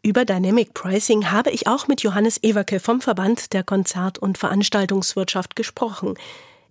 Über 0.00 0.24
Dynamic 0.24 0.74
Pricing 0.74 1.32
habe 1.32 1.50
ich 1.50 1.66
auch 1.66 1.88
mit 1.88 2.02
Johannes 2.02 2.40
Ewerke 2.44 2.78
vom 2.78 3.00
Verband 3.00 3.52
der 3.52 3.64
Konzert- 3.64 4.18
und 4.18 4.38
Veranstaltungswirtschaft 4.38 5.56
gesprochen. 5.56 6.14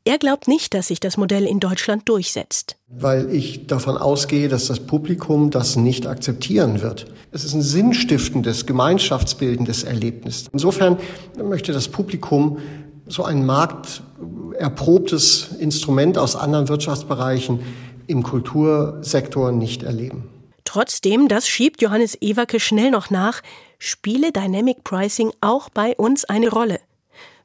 Er 0.05 0.17
glaubt 0.17 0.47
nicht, 0.47 0.73
dass 0.73 0.87
sich 0.87 1.01
das 1.01 1.17
Modell 1.17 1.45
in 1.45 1.59
Deutschland 1.59 2.07
durchsetzt. 2.07 2.77
Weil 2.87 3.29
ich 3.29 3.67
davon 3.67 3.97
ausgehe, 3.97 4.47
dass 4.47 4.67
das 4.67 4.79
Publikum 4.79 5.51
das 5.51 5.75
nicht 5.75 6.07
akzeptieren 6.07 6.81
wird. 6.81 7.07
Es 7.33 7.43
ist 7.43 7.53
ein 7.53 7.61
sinnstiftendes, 7.61 8.65
gemeinschaftsbildendes 8.65 9.83
Erlebnis. 9.83 10.45
Insofern 10.53 10.97
möchte 11.43 11.73
das 11.73 11.89
Publikum 11.89 12.59
so 13.07 13.25
ein 13.25 13.45
markterprobtes 13.45 15.49
Instrument 15.59 16.17
aus 16.17 16.37
anderen 16.37 16.69
Wirtschaftsbereichen 16.69 17.59
im 18.07 18.23
Kultursektor 18.23 19.51
nicht 19.51 19.83
erleben. 19.83 20.29
Trotzdem, 20.67 21.29
das 21.29 21.47
schiebt 21.47 21.81
Johannes 21.81 22.17
Ewerke 22.19 22.59
schnell 22.59 22.91
noch 22.91 23.09
nach, 23.09 23.41
spiele 23.79 24.33
Dynamic 24.33 24.83
Pricing 24.83 25.31
auch 25.39 25.69
bei 25.69 25.95
uns 25.95 26.25
eine 26.25 26.49
Rolle. 26.49 26.81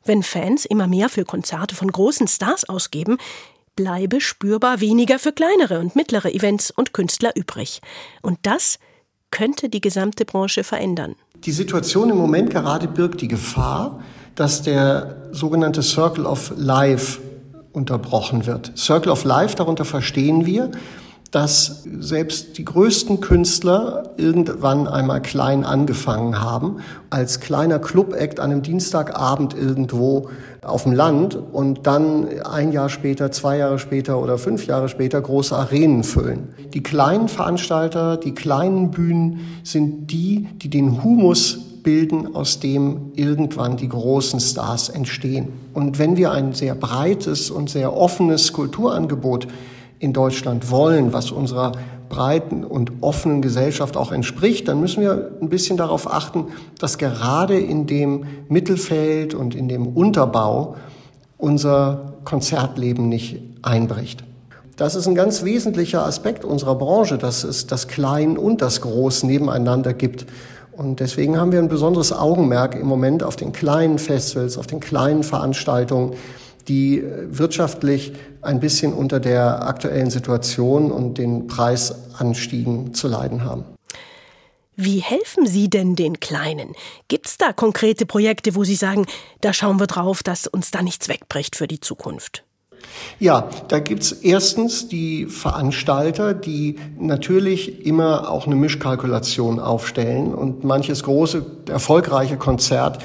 Wenn 0.04 0.24
Fans 0.24 0.64
immer 0.64 0.88
mehr 0.88 1.08
für 1.08 1.24
Konzerte 1.24 1.76
von 1.76 1.92
großen 1.92 2.26
Stars 2.26 2.68
ausgeben, 2.68 3.18
bleibe 3.76 4.20
spürbar 4.20 4.80
weniger 4.80 5.20
für 5.20 5.30
kleinere 5.30 5.78
und 5.78 5.94
mittlere 5.94 6.34
Events 6.34 6.72
und 6.72 6.92
Künstler 6.92 7.30
übrig. 7.36 7.80
Und 8.22 8.40
das 8.42 8.80
könnte 9.30 9.68
die 9.68 9.80
gesamte 9.80 10.24
Branche 10.24 10.64
verändern. 10.64 11.14
Die 11.44 11.52
Situation 11.52 12.10
im 12.10 12.16
Moment 12.16 12.50
gerade 12.50 12.88
birgt 12.88 13.20
die 13.20 13.28
Gefahr, 13.28 14.02
dass 14.34 14.62
der 14.62 15.28
sogenannte 15.30 15.82
Circle 15.82 16.26
of 16.26 16.52
Life 16.56 17.20
unterbrochen 17.72 18.46
wird. 18.46 18.76
Circle 18.76 19.12
of 19.12 19.22
Life, 19.22 19.54
darunter 19.54 19.84
verstehen 19.84 20.44
wir, 20.44 20.72
dass 21.32 21.84
selbst 21.98 22.58
die 22.58 22.64
größten 22.64 23.20
Künstler 23.20 24.10
irgendwann 24.18 24.86
einmal 24.86 25.22
klein 25.22 25.64
angefangen 25.64 26.40
haben, 26.40 26.76
als 27.08 27.40
kleiner 27.40 27.78
Club-Act 27.78 28.38
an 28.38 28.52
einem 28.52 28.62
Dienstagabend 28.62 29.54
irgendwo 29.54 30.28
auf 30.62 30.82
dem 30.82 30.92
Land 30.92 31.34
und 31.34 31.86
dann 31.86 32.28
ein 32.44 32.70
Jahr 32.70 32.90
später, 32.90 33.32
zwei 33.32 33.56
Jahre 33.56 33.78
später 33.78 34.20
oder 34.22 34.36
fünf 34.36 34.66
Jahre 34.66 34.90
später 34.90 35.22
große 35.22 35.56
Arenen 35.56 36.04
füllen. 36.04 36.50
Die 36.74 36.82
kleinen 36.82 37.28
Veranstalter, 37.28 38.18
die 38.18 38.34
kleinen 38.34 38.90
Bühnen 38.90 39.40
sind 39.64 40.12
die, 40.12 40.48
die 40.56 40.68
den 40.68 41.02
Humus 41.02 41.58
bilden, 41.82 42.34
aus 42.34 42.60
dem 42.60 43.12
irgendwann 43.14 43.78
die 43.78 43.88
großen 43.88 44.38
Stars 44.38 44.90
entstehen. 44.90 45.48
Und 45.72 45.98
wenn 45.98 46.18
wir 46.18 46.30
ein 46.30 46.52
sehr 46.52 46.74
breites 46.74 47.50
und 47.50 47.70
sehr 47.70 47.96
offenes 47.96 48.52
Kulturangebot 48.52 49.48
in 50.02 50.12
Deutschland 50.12 50.72
wollen, 50.72 51.12
was 51.12 51.30
unserer 51.30 51.72
breiten 52.08 52.64
und 52.64 52.90
offenen 53.02 53.40
Gesellschaft 53.40 53.96
auch 53.96 54.10
entspricht, 54.10 54.66
dann 54.66 54.80
müssen 54.80 55.00
wir 55.00 55.30
ein 55.40 55.48
bisschen 55.48 55.76
darauf 55.76 56.12
achten, 56.12 56.46
dass 56.80 56.98
gerade 56.98 57.56
in 57.56 57.86
dem 57.86 58.24
Mittelfeld 58.48 59.32
und 59.32 59.54
in 59.54 59.68
dem 59.68 59.86
Unterbau 59.86 60.74
unser 61.38 62.14
Konzertleben 62.24 63.08
nicht 63.08 63.40
einbricht. 63.62 64.24
Das 64.76 64.96
ist 64.96 65.06
ein 65.06 65.14
ganz 65.14 65.44
wesentlicher 65.44 66.04
Aspekt 66.04 66.44
unserer 66.44 66.74
Branche, 66.74 67.16
dass 67.16 67.44
es 67.44 67.68
das 67.68 67.86
Klein 67.86 68.36
und 68.36 68.60
das 68.60 68.80
Groß 68.80 69.22
nebeneinander 69.22 69.92
gibt. 69.92 70.26
Und 70.72 70.98
deswegen 70.98 71.38
haben 71.38 71.52
wir 71.52 71.60
ein 71.60 71.68
besonderes 71.68 72.12
Augenmerk 72.12 72.74
im 72.74 72.88
Moment 72.88 73.22
auf 73.22 73.36
den 73.36 73.52
kleinen 73.52 74.00
Festivals, 74.00 74.58
auf 74.58 74.66
den 74.66 74.80
kleinen 74.80 75.22
Veranstaltungen, 75.22 76.14
die 76.68 77.02
wirtschaftlich 77.30 78.12
ein 78.40 78.60
bisschen 78.60 78.92
unter 78.92 79.20
der 79.20 79.66
aktuellen 79.66 80.10
Situation 80.10 80.90
und 80.90 81.18
den 81.18 81.46
Preisanstiegen 81.46 82.94
zu 82.94 83.08
leiden 83.08 83.44
haben. 83.44 83.64
Wie 84.74 85.00
helfen 85.00 85.46
Sie 85.46 85.68
denn 85.68 85.96
den 85.96 86.18
Kleinen? 86.18 86.74
Gibt 87.08 87.26
es 87.26 87.36
da 87.36 87.52
konkrete 87.52 88.06
Projekte, 88.06 88.54
wo 88.54 88.64
Sie 88.64 88.74
sagen, 88.74 89.06
da 89.42 89.52
schauen 89.52 89.78
wir 89.78 89.86
drauf, 89.86 90.22
dass 90.22 90.46
uns 90.46 90.70
da 90.70 90.82
nichts 90.82 91.08
wegbricht 91.08 91.56
für 91.56 91.68
die 91.68 91.80
Zukunft? 91.80 92.44
Ja, 93.20 93.48
da 93.68 93.78
gibt's 93.78 94.12
erstens 94.12 94.88
die 94.88 95.26
Veranstalter, 95.26 96.34
die 96.34 96.76
natürlich 96.98 97.86
immer 97.86 98.30
auch 98.30 98.46
eine 98.46 98.56
Mischkalkulation 98.56 99.60
aufstellen 99.60 100.34
und 100.34 100.64
manches 100.64 101.02
große, 101.04 101.44
erfolgreiche 101.68 102.36
Konzert 102.36 102.98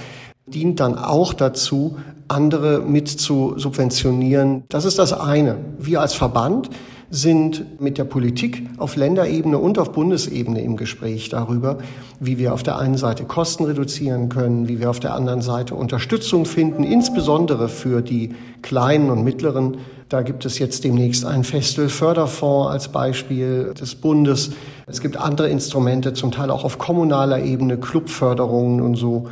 dient 0.47 0.79
dann 0.79 0.97
auch 0.97 1.33
dazu, 1.33 1.97
andere 2.27 2.79
mit 2.79 3.07
zu 3.07 3.53
subventionieren. 3.57 4.63
Das 4.69 4.85
ist 4.85 4.99
das 4.99 5.13
eine. 5.13 5.57
Wir 5.77 6.01
als 6.01 6.13
Verband 6.13 6.69
sind 7.09 7.79
mit 7.79 7.97
der 7.97 8.03
Politik 8.03 8.69
auf 8.77 8.97
Länderebene 8.97 9.57
und 9.57 9.79
auf 9.79 9.93
Bundesebene 9.93 10.61
im 10.61 10.75
Gespräch 10.75 11.29
darüber, 11.29 11.77
wie 12.19 12.37
wir 12.37 12.53
auf 12.53 12.63
der 12.63 12.77
einen 12.77 12.97
Seite 12.97 13.23
Kosten 13.23 13.63
reduzieren 13.63 14.27
können, 14.27 14.67
wie 14.67 14.79
wir 14.79 14.89
auf 14.89 14.99
der 14.99 15.13
anderen 15.13 15.41
Seite 15.41 15.75
Unterstützung 15.75 16.45
finden, 16.45 16.83
insbesondere 16.83 17.69
für 17.69 18.01
die 18.01 18.35
kleinen 18.61 19.09
und 19.09 19.23
mittleren. 19.23 19.77
Da 20.09 20.21
gibt 20.21 20.45
es 20.45 20.59
jetzt 20.59 20.83
demnächst 20.83 21.25
einen 21.25 21.45
Festivalförderfonds 21.45 22.71
als 22.71 22.87
Beispiel 22.89 23.73
des 23.73 23.95
Bundes. 23.95 24.51
Es 24.85 25.01
gibt 25.01 25.17
andere 25.17 25.49
Instrumente, 25.49 26.13
zum 26.13 26.31
Teil 26.31 26.49
auch 26.49 26.65
auf 26.65 26.77
kommunaler 26.77 27.41
Ebene, 27.43 27.77
Clubförderungen 27.77 28.81
und 28.81 28.95
so. 28.95 29.27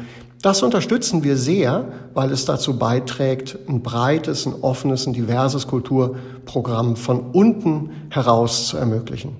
Das 0.45 0.61
unterstützen 0.61 1.23
wir 1.23 1.37
sehr, 1.37 1.91
weil 2.13 2.31
es 2.31 2.45
dazu 2.45 2.77
beiträgt, 2.77 3.57
ein 3.67 3.81
breites, 3.81 4.45
ein 4.45 4.53
offenes, 4.61 5.07
ein 5.07 5.13
diverses 5.13 5.65
Kulturprogramm 5.65 6.97
von 6.97 7.31
unten 7.31 7.89
heraus 8.11 8.67
zu 8.67 8.77
ermöglichen. 8.77 9.35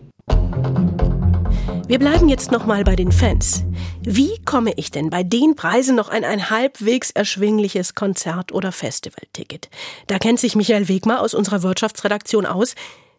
Wir 1.85 1.99
bleiben 1.99 2.27
jetzt 2.27 2.51
nochmal 2.51 2.83
bei 2.83 2.95
den 2.95 3.11
Fans. 3.11 3.63
Wie 4.01 4.43
komme 4.45 4.73
ich 4.77 4.89
denn 4.89 5.11
bei 5.11 5.21
den 5.21 5.55
Preisen 5.55 5.95
noch 5.95 6.09
an 6.09 6.23
ein 6.23 6.49
halbwegs 6.49 7.11
erschwingliches 7.11 7.93
Konzert- 7.93 8.51
oder 8.51 8.71
Festivalticket? 8.71 9.69
Da 10.07 10.17
kennt 10.17 10.39
sich 10.39 10.55
Michael 10.55 10.87
Wegmer 10.87 11.21
aus 11.21 11.35
unserer 11.35 11.61
Wirtschaftsredaktion 11.61 12.47
aus. 12.47 12.73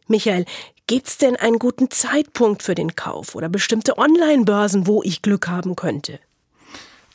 Michael, 0.09 0.44
gibt's 0.88 1.18
denn 1.18 1.37
einen 1.37 1.61
guten 1.61 1.88
Zeitpunkt 1.92 2.64
für 2.64 2.75
den 2.75 2.96
Kauf 2.96 3.37
oder 3.37 3.49
bestimmte 3.49 3.96
Online-Börsen, 3.96 4.88
wo 4.88 5.05
ich 5.05 5.22
Glück 5.22 5.46
haben 5.46 5.77
könnte? 5.77 6.18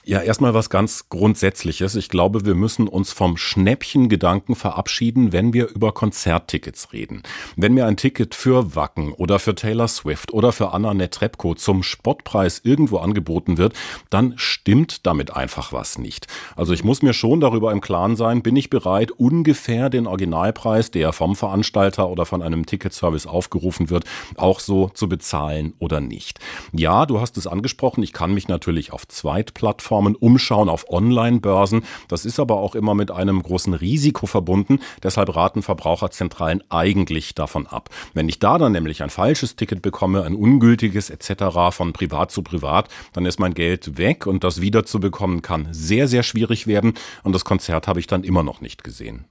Ja, 0.04 0.20
erstmal 0.20 0.56
was 0.56 0.72
ganz 0.72 1.10
Grundsätzliches. 1.10 1.94
Ich 1.94 2.10
glaube, 2.10 2.44
wir 2.44 2.56
müssen 2.56 2.88
uns 2.88 3.12
vom 3.12 3.38
Schnäppchengedanken 3.38 4.56
verabschieden, 4.56 5.32
wenn 5.32 5.54
wir 5.54 5.70
über 5.70 5.92
Konzerttickets 5.92 6.92
reden. 6.92 7.22
Wenn 7.56 7.76
mir 7.76 7.86
ein 7.86 7.98
Ticket 7.98 8.34
für 8.34 8.76
Wacken 8.76 9.14
oder 9.14 9.38
für 9.38 9.54
Taylor 9.54 9.88
Swift 9.88 10.34
oder 10.34 10.54
für 10.54 10.72
Anna 10.72 10.96
Netrebko 10.96 11.54
zum 11.54 11.84
Spottpreis 11.84 12.62
irgendwo 12.64 12.98
angeboten 12.98 13.60
wird, 13.60 13.76
dann 14.10 14.34
stimmt 14.38 15.06
damit 15.06 15.36
einfach 15.36 15.72
was 15.72 16.00
nicht. 16.00 16.26
Also 16.56 16.74
ich 16.74 16.84
muss 16.84 17.04
mir 17.04 17.14
schon 17.14 17.40
darüber 17.40 17.72
im 17.72 17.80
Klaren 17.80 18.16
sein, 18.16 18.42
bin 18.42 18.56
ich 18.56 18.72
bereit, 18.72 19.12
ungefähr 19.12 19.92
den 19.92 20.08
Originalpreis, 20.08 20.90
der 20.90 21.14
vom 21.14 21.36
Veranstalter 21.36 22.10
oder 22.10 22.26
von 22.26 22.42
einem 22.42 22.66
Ticketservice 22.66 23.28
aufgerufen 23.28 23.92
wird, 23.92 24.06
auch 24.36 24.62
so 24.62 24.90
zu 24.90 25.08
bezahlen 25.08 25.76
oder 25.78 26.02
nicht. 26.02 26.40
Ja, 26.74 27.06
du 27.06 27.22
hast 27.22 27.38
es 27.38 27.46
angesprochen, 27.46 28.02
ich 28.02 28.14
kann 28.14 28.34
mich 28.34 28.48
natürlich 28.48 28.94
auf 28.94 29.08
Zweitplattformen 29.08 29.91
Plattformen 29.92 30.16
umschauen, 30.16 30.70
auf 30.70 30.90
Online-Börsen. 30.90 31.84
Das 32.08 32.24
ist 32.24 32.40
aber 32.40 32.56
auch 32.62 32.76
immer 32.76 32.96
mit 32.96 33.12
einem 33.12 33.44
großen 33.44 33.74
Risiko 33.74 34.26
verbunden. 34.26 34.80
Deshalb 35.04 35.36
raten 35.36 35.64
Verbraucherzentralen 35.64 36.64
eigentlich 36.70 37.36
davon 37.36 37.68
ab. 37.68 37.90
Wenn 38.14 38.30
ich 38.30 38.40
da 38.40 38.58
dann 38.58 38.72
nämlich 38.72 39.04
ein 39.04 39.10
falsches 39.10 39.58
Ticket 39.58 39.82
bekomme, 39.82 40.24
ein 40.24 40.34
ungültiges 40.34 41.10
etc. 41.10 41.72
von 41.72 41.92
privat 41.92 42.32
zu 42.32 42.42
privat, 42.42 42.88
dann 43.12 43.26
ist 43.26 43.38
mein 43.38 43.54
Geld 43.54 43.98
weg 43.98 44.28
und 44.28 44.46
das 44.46 44.62
wiederzubekommen 44.62 45.42
kann 45.42 45.68
sehr, 45.72 46.08
sehr 46.08 46.24
schwierig 46.24 46.68
werden. 46.68 46.94
Und 47.24 47.34
das 47.34 47.44
Konzert 47.44 47.90
habe 47.90 48.00
ich 48.00 48.08
dann 48.08 48.24
immer 48.24 48.44
noch 48.44 48.62
nicht 48.62 48.86
gesehen. 48.86 49.26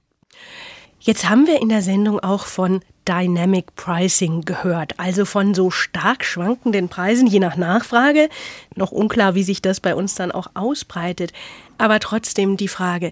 Jetzt 1.03 1.27
haben 1.27 1.47
wir 1.47 1.59
in 1.59 1.69
der 1.69 1.81
Sendung 1.81 2.19
auch 2.19 2.45
von 2.45 2.81
Dynamic 3.07 3.75
Pricing 3.75 4.41
gehört, 4.41 4.99
also 4.99 5.25
von 5.25 5.55
so 5.55 5.71
stark 5.71 6.23
schwankenden 6.23 6.89
Preisen 6.89 7.25
je 7.25 7.39
nach 7.39 7.55
Nachfrage. 7.55 8.29
Noch 8.75 8.91
unklar, 8.91 9.33
wie 9.33 9.41
sich 9.41 9.63
das 9.63 9.79
bei 9.79 9.95
uns 9.95 10.13
dann 10.13 10.31
auch 10.31 10.51
ausbreitet. 10.53 11.33
Aber 11.79 11.99
trotzdem 11.99 12.55
die 12.55 12.67
Frage, 12.67 13.11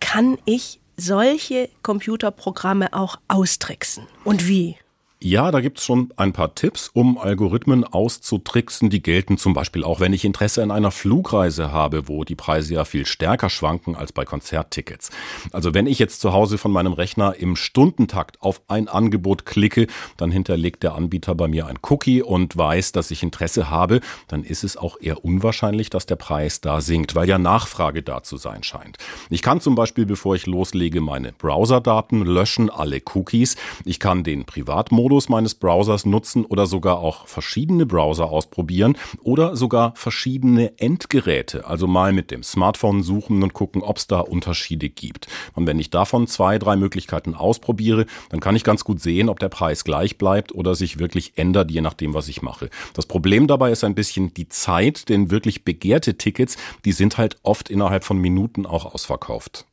kann 0.00 0.38
ich 0.46 0.80
solche 0.96 1.68
Computerprogramme 1.82 2.94
auch 2.94 3.18
austricksen 3.28 4.06
und 4.24 4.48
wie? 4.48 4.78
Ja, 5.22 5.50
da 5.50 5.60
gibt's 5.60 5.84
schon 5.84 6.14
ein 6.16 6.32
paar 6.32 6.54
Tipps, 6.54 6.88
um 6.94 7.18
Algorithmen 7.18 7.84
auszutricksen. 7.84 8.88
Die 8.88 9.02
gelten 9.02 9.36
zum 9.36 9.52
Beispiel 9.52 9.84
auch, 9.84 10.00
wenn 10.00 10.14
ich 10.14 10.24
Interesse 10.24 10.62
an 10.62 10.70
einer 10.70 10.90
Flugreise 10.90 11.70
habe, 11.70 12.08
wo 12.08 12.24
die 12.24 12.36
Preise 12.36 12.72
ja 12.72 12.86
viel 12.86 13.04
stärker 13.04 13.50
schwanken 13.50 13.96
als 13.96 14.12
bei 14.12 14.24
Konzerttickets. 14.24 15.10
Also 15.52 15.74
wenn 15.74 15.86
ich 15.86 15.98
jetzt 15.98 16.22
zu 16.22 16.32
Hause 16.32 16.56
von 16.56 16.72
meinem 16.72 16.94
Rechner 16.94 17.34
im 17.36 17.54
Stundentakt 17.54 18.40
auf 18.40 18.62
ein 18.66 18.88
Angebot 18.88 19.44
klicke, 19.44 19.88
dann 20.16 20.30
hinterlegt 20.30 20.82
der 20.84 20.94
Anbieter 20.94 21.34
bei 21.34 21.48
mir 21.48 21.66
ein 21.66 21.80
Cookie 21.82 22.22
und 22.22 22.56
weiß, 22.56 22.92
dass 22.92 23.10
ich 23.10 23.22
Interesse 23.22 23.68
habe, 23.68 24.00
dann 24.26 24.42
ist 24.42 24.64
es 24.64 24.78
auch 24.78 24.96
eher 25.02 25.22
unwahrscheinlich, 25.22 25.90
dass 25.90 26.06
der 26.06 26.16
Preis 26.16 26.62
da 26.62 26.80
sinkt, 26.80 27.14
weil 27.14 27.28
ja 27.28 27.36
Nachfrage 27.36 28.02
da 28.02 28.22
zu 28.22 28.38
sein 28.38 28.62
scheint. 28.62 28.96
Ich 29.28 29.42
kann 29.42 29.60
zum 29.60 29.74
Beispiel, 29.74 30.06
bevor 30.06 30.34
ich 30.34 30.46
loslege, 30.46 31.02
meine 31.02 31.34
Browserdaten 31.34 32.24
löschen, 32.24 32.70
alle 32.70 33.02
Cookies. 33.12 33.56
Ich 33.84 34.00
kann 34.00 34.24
den 34.24 34.46
Privatmodus 34.46 35.09
Modus 35.10 35.28
meines 35.28 35.56
Browsers 35.56 36.06
nutzen 36.06 36.44
oder 36.44 36.66
sogar 36.66 37.00
auch 37.00 37.26
verschiedene 37.26 37.84
Browser 37.84 38.30
ausprobieren 38.30 38.96
oder 39.24 39.56
sogar 39.56 39.92
verschiedene 39.96 40.78
Endgeräte, 40.78 41.66
also 41.66 41.88
mal 41.88 42.12
mit 42.12 42.30
dem 42.30 42.44
Smartphone 42.44 43.02
suchen 43.02 43.42
und 43.42 43.52
gucken, 43.52 43.82
ob 43.82 43.96
es 43.96 44.06
da 44.06 44.20
Unterschiede 44.20 44.88
gibt. 44.88 45.26
Und 45.56 45.66
wenn 45.66 45.80
ich 45.80 45.90
davon 45.90 46.28
zwei, 46.28 46.60
drei 46.60 46.76
Möglichkeiten 46.76 47.34
ausprobiere, 47.34 48.06
dann 48.28 48.38
kann 48.38 48.54
ich 48.54 48.62
ganz 48.62 48.84
gut 48.84 49.00
sehen, 49.00 49.28
ob 49.28 49.40
der 49.40 49.48
Preis 49.48 49.82
gleich 49.82 50.16
bleibt 50.16 50.54
oder 50.54 50.76
sich 50.76 51.00
wirklich 51.00 51.32
ändert, 51.34 51.72
je 51.72 51.80
nachdem, 51.80 52.14
was 52.14 52.28
ich 52.28 52.40
mache. 52.40 52.70
Das 52.94 53.06
Problem 53.06 53.48
dabei 53.48 53.72
ist 53.72 53.82
ein 53.82 53.96
bisschen 53.96 54.32
die 54.32 54.48
Zeit, 54.48 55.08
denn 55.08 55.32
wirklich 55.32 55.64
begehrte 55.64 56.18
Tickets, 56.18 56.56
die 56.84 56.92
sind 56.92 57.18
halt 57.18 57.36
oft 57.42 57.68
innerhalb 57.68 58.04
von 58.04 58.18
Minuten 58.18 58.64
auch 58.64 58.94
ausverkauft. 58.94 59.66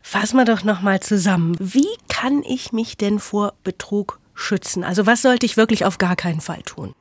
Fassen 0.00 0.38
wir 0.38 0.44
doch 0.44 0.64
nochmal 0.64 0.98
zusammen. 0.98 1.56
Wie 1.60 1.86
kann 2.08 2.42
ich 2.42 2.72
mich 2.72 2.96
denn 2.96 3.20
vor 3.20 3.54
Betrug 3.62 4.18
schützen? 4.36 4.84
Also 4.84 5.06
was 5.06 5.22
sollte 5.22 5.46
ich 5.46 5.56
wirklich 5.56 5.84
auf 5.84 5.98
gar 5.98 6.14
keinen 6.14 6.40
Fall 6.40 6.62
tun? 6.62 6.94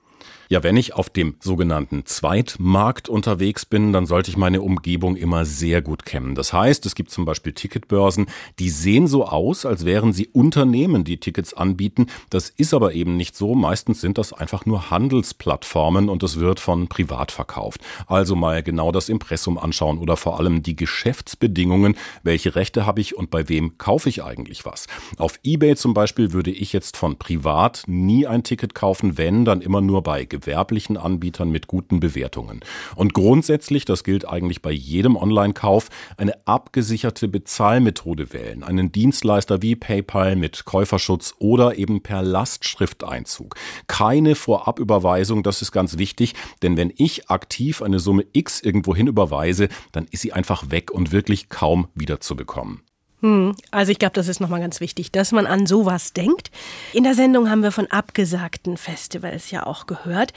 Ja, 0.50 0.62
wenn 0.64 0.78
ich 0.78 0.94
auf 0.94 1.10
dem 1.10 1.36
sogenannten 1.40 2.06
Zweitmarkt 2.06 3.10
unterwegs 3.10 3.66
bin, 3.66 3.94
dann 3.94 4.06
sollte 4.06 4.30
ich 4.30 4.38
meine 4.38 4.62
Umgebung 4.62 5.16
immer 5.16 5.46
sehr 5.46 5.82
gut 5.82 6.06
kennen. 6.06 6.36
Das 6.36 6.54
heißt, 6.54 6.86
es 6.86 6.94
gibt 6.94 7.10
zum 7.10 7.26
Beispiel 7.26 7.54
Ticketbörsen, 7.54 8.28
die 8.60 8.70
sehen 8.70 9.08
so 9.08 9.26
aus, 9.26 9.66
als 9.66 9.86
wären 9.86 10.14
sie 10.14 10.28
Unternehmen, 10.28 11.04
die 11.04 11.18
Tickets 11.18 11.54
anbieten. 11.54 12.08
Das 12.30 12.50
ist 12.50 12.74
aber 12.74 12.94
eben 12.94 13.18
nicht 13.18 13.36
so. 13.36 13.56
Meistens 13.56 14.02
sind 14.02 14.18
das 14.18 14.34
einfach 14.34 14.66
nur 14.66 14.92
Handelsplattformen 14.92 16.10
und 16.10 16.22
es 16.22 16.40
wird 16.40 16.60
von 16.60 16.88
privat 16.88 17.32
verkauft. 17.32 17.82
Also 18.06 18.36
mal 18.36 18.62
genau 18.62 18.92
das 18.92 19.10
Impressum 19.10 19.58
anschauen 19.58 19.98
oder 19.98 20.18
vor 20.18 20.40
allem 20.40 20.62
die 20.62 20.76
Geschäftsbedingungen. 20.76 21.96
Welche 22.24 22.56
Rechte 22.56 22.86
habe 22.86 23.02
ich 23.02 23.18
und 23.18 23.32
bei 23.32 23.50
wem 23.50 23.78
kaufe 23.78 24.10
ich 24.10 24.24
eigentlich 24.24 24.66
was? 24.66 24.86
Auf 25.18 25.40
eBay 25.44 25.76
zum 25.76 25.94
Beispiel 25.94 26.34
würde 26.34 26.52
ich 26.52 26.72
jetzt 26.72 26.98
von 26.98 27.18
privat 27.18 27.84
nie 27.88 28.28
ein 28.28 28.44
Ticket 28.44 28.76
kaufen, 28.76 29.18
wenn, 29.18 29.46
dann 29.46 29.62
immer 29.62 29.82
nur 29.82 30.04
bei 30.04 30.26
gewerblichen 30.36 30.98
Anbietern 30.98 31.50
mit 31.50 31.68
guten 31.68 32.00
Bewertungen. 32.00 32.60
Und 32.96 33.14
grundsätzlich, 33.14 33.86
das 33.86 34.04
gilt 34.04 34.28
eigentlich 34.28 34.62
bei 34.62 34.72
jedem 34.72 35.16
Online-Kauf, 35.16 35.90
eine 36.18 36.34
abgesicherte 36.46 37.28
Bezahlmethode 37.28 38.34
wählen. 38.34 38.64
Einen 38.64 38.92
Dienstleister 38.92 39.62
wie 39.62 39.76
PayPal 39.76 40.36
mit 40.36 40.66
Käuferschutz 40.66 41.36
oder 41.40 41.78
eben 41.78 42.02
per 42.02 42.22
Lastschrifteinzug. 42.22 43.56
Keine 43.88 44.36
Vorabüberweisung, 44.36 45.42
das 45.42 45.62
ist 45.62 45.72
ganz 45.72 45.98
wichtig, 45.98 46.34
denn 46.62 46.76
wenn 46.76 46.92
ich 46.98 47.30
aktiv 47.30 47.82
eine 47.82 48.00
Summe 48.00 48.26
X 48.34 48.62
irgendwohin 48.62 49.08
überweise, 49.08 49.70
dann 49.94 50.06
ist 50.12 50.22
sie 50.22 50.34
einfach 50.34 50.70
weg 50.70 50.92
und 50.92 51.14
wirklich 51.14 51.48
kaum 51.50 51.88
wiederzubekommen. 51.96 52.82
Hm, 53.22 53.56
also 53.72 53.92
ich 53.92 54.00
glaube, 54.00 54.14
das 54.14 54.28
ist 54.28 54.40
nochmal 54.40 54.60
ganz 54.60 54.80
wichtig, 54.80 55.12
dass 55.12 55.32
man 55.32 55.48
an 55.48 55.66
sowas 55.66 56.14
denkt. 56.14 56.52
In 56.94 57.04
der 57.04 57.16
Sendung 57.16 57.50
haben 57.50 57.64
wir 57.64 57.72
von 57.72 57.88
abgesagten 57.88 58.78
Festivals 58.78 59.52
ja 59.52 59.66
auch 59.66 59.88
gehört. 59.88 60.34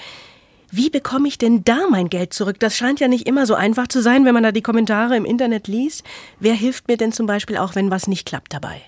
Wie 0.70 0.90
bekomme 0.90 1.28
ich 1.28 1.38
denn 1.38 1.64
da 1.64 1.86
mein 1.90 2.10
Geld 2.10 2.34
zurück? 2.34 2.60
Das 2.60 2.76
scheint 2.76 3.00
ja 3.00 3.08
nicht 3.08 3.26
immer 3.26 3.46
so 3.46 3.54
einfach 3.54 3.88
zu 3.88 4.02
sein, 4.02 4.24
wenn 4.26 4.34
man 4.34 4.42
da 4.42 4.52
die 4.52 4.62
Kommentare 4.62 5.16
im 5.16 5.24
Internet 5.24 5.66
liest. 5.66 6.04
Wer 6.40 6.54
hilft 6.54 6.88
mir 6.88 6.98
denn 6.98 7.12
zum 7.12 7.26
Beispiel 7.26 7.56
auch, 7.56 7.74
wenn 7.74 7.90
was 7.90 8.06
nicht 8.06 8.26
klappt 8.26 8.52
dabei? 8.52 8.82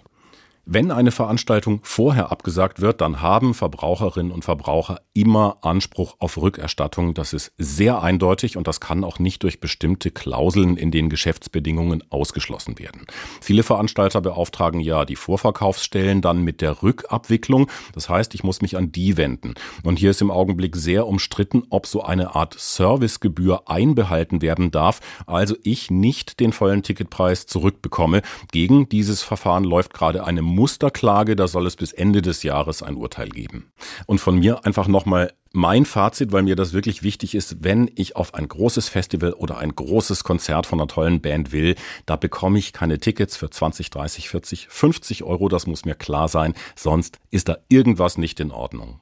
Wenn 0.66 0.90
eine 0.90 1.10
Veranstaltung 1.10 1.80
vorher 1.82 2.30
abgesagt 2.30 2.80
wird, 2.80 3.00
dann 3.00 3.22
haben 3.22 3.54
Verbraucherinnen 3.54 4.30
und 4.30 4.44
Verbraucher 4.44 5.00
immer 5.14 5.56
Anspruch 5.62 6.16
auf 6.18 6.36
Rückerstattung. 6.36 7.14
Das 7.14 7.32
ist 7.32 7.52
sehr 7.56 8.02
eindeutig 8.02 8.56
und 8.56 8.68
das 8.68 8.78
kann 8.78 9.02
auch 9.02 9.18
nicht 9.18 9.42
durch 9.42 9.60
bestimmte 9.60 10.10
Klauseln 10.10 10.76
in 10.76 10.90
den 10.90 11.08
Geschäftsbedingungen 11.08 12.04
ausgeschlossen 12.10 12.78
werden. 12.78 13.06
Viele 13.40 13.62
Veranstalter 13.62 14.20
beauftragen 14.20 14.80
ja 14.80 15.04
die 15.04 15.16
Vorverkaufsstellen 15.16 16.20
dann 16.20 16.42
mit 16.42 16.60
der 16.60 16.82
Rückabwicklung. 16.82 17.68
Das 17.94 18.08
heißt, 18.08 18.34
ich 18.34 18.44
muss 18.44 18.60
mich 18.60 18.76
an 18.76 18.92
die 18.92 19.16
wenden. 19.16 19.54
Und 19.82 19.98
hier 19.98 20.10
ist 20.10 20.20
im 20.20 20.30
Augenblick 20.30 20.76
sehr 20.76 21.06
umstritten, 21.06 21.64
ob 21.70 21.86
so 21.86 22.02
eine 22.02 22.34
Art 22.34 22.54
Servicegebühr 22.58 23.68
einbehalten 23.68 24.42
werden 24.42 24.70
darf, 24.70 25.00
also 25.26 25.56
ich 25.62 25.90
nicht 25.90 26.38
den 26.38 26.52
vollen 26.52 26.82
Ticketpreis 26.82 27.46
zurückbekomme. 27.46 28.22
Gegen 28.52 28.88
dieses 28.88 29.22
Verfahren 29.22 29.64
läuft 29.64 29.94
gerade 29.94 30.24
eine 30.24 30.42
Musterklage, 30.60 31.36
da 31.36 31.48
soll 31.48 31.66
es 31.66 31.74
bis 31.74 31.92
Ende 31.92 32.20
des 32.20 32.42
Jahres 32.42 32.82
ein 32.82 32.96
Urteil 32.96 33.30
geben. 33.30 33.72
Und 34.04 34.20
von 34.20 34.38
mir 34.38 34.66
einfach 34.66 34.88
nochmal 34.88 35.32
mein 35.52 35.86
Fazit, 35.86 36.32
weil 36.32 36.42
mir 36.42 36.54
das 36.54 36.74
wirklich 36.74 37.02
wichtig 37.02 37.34
ist, 37.34 37.64
wenn 37.64 37.90
ich 37.94 38.14
auf 38.14 38.34
ein 38.34 38.46
großes 38.46 38.90
Festival 38.90 39.32
oder 39.32 39.56
ein 39.56 39.74
großes 39.74 40.22
Konzert 40.22 40.66
von 40.66 40.78
einer 40.78 40.86
tollen 40.86 41.22
Band 41.22 41.50
will, 41.50 41.76
da 42.04 42.16
bekomme 42.16 42.58
ich 42.58 42.74
keine 42.74 42.98
Tickets 42.98 43.38
für 43.38 43.48
20, 43.48 43.88
30, 43.88 44.28
40, 44.28 44.68
50 44.68 45.24
Euro, 45.24 45.48
das 45.48 45.66
muss 45.66 45.86
mir 45.86 45.94
klar 45.94 46.28
sein, 46.28 46.52
sonst 46.76 47.18
ist 47.30 47.48
da 47.48 47.56
irgendwas 47.70 48.18
nicht 48.18 48.38
in 48.38 48.50
Ordnung. 48.50 49.00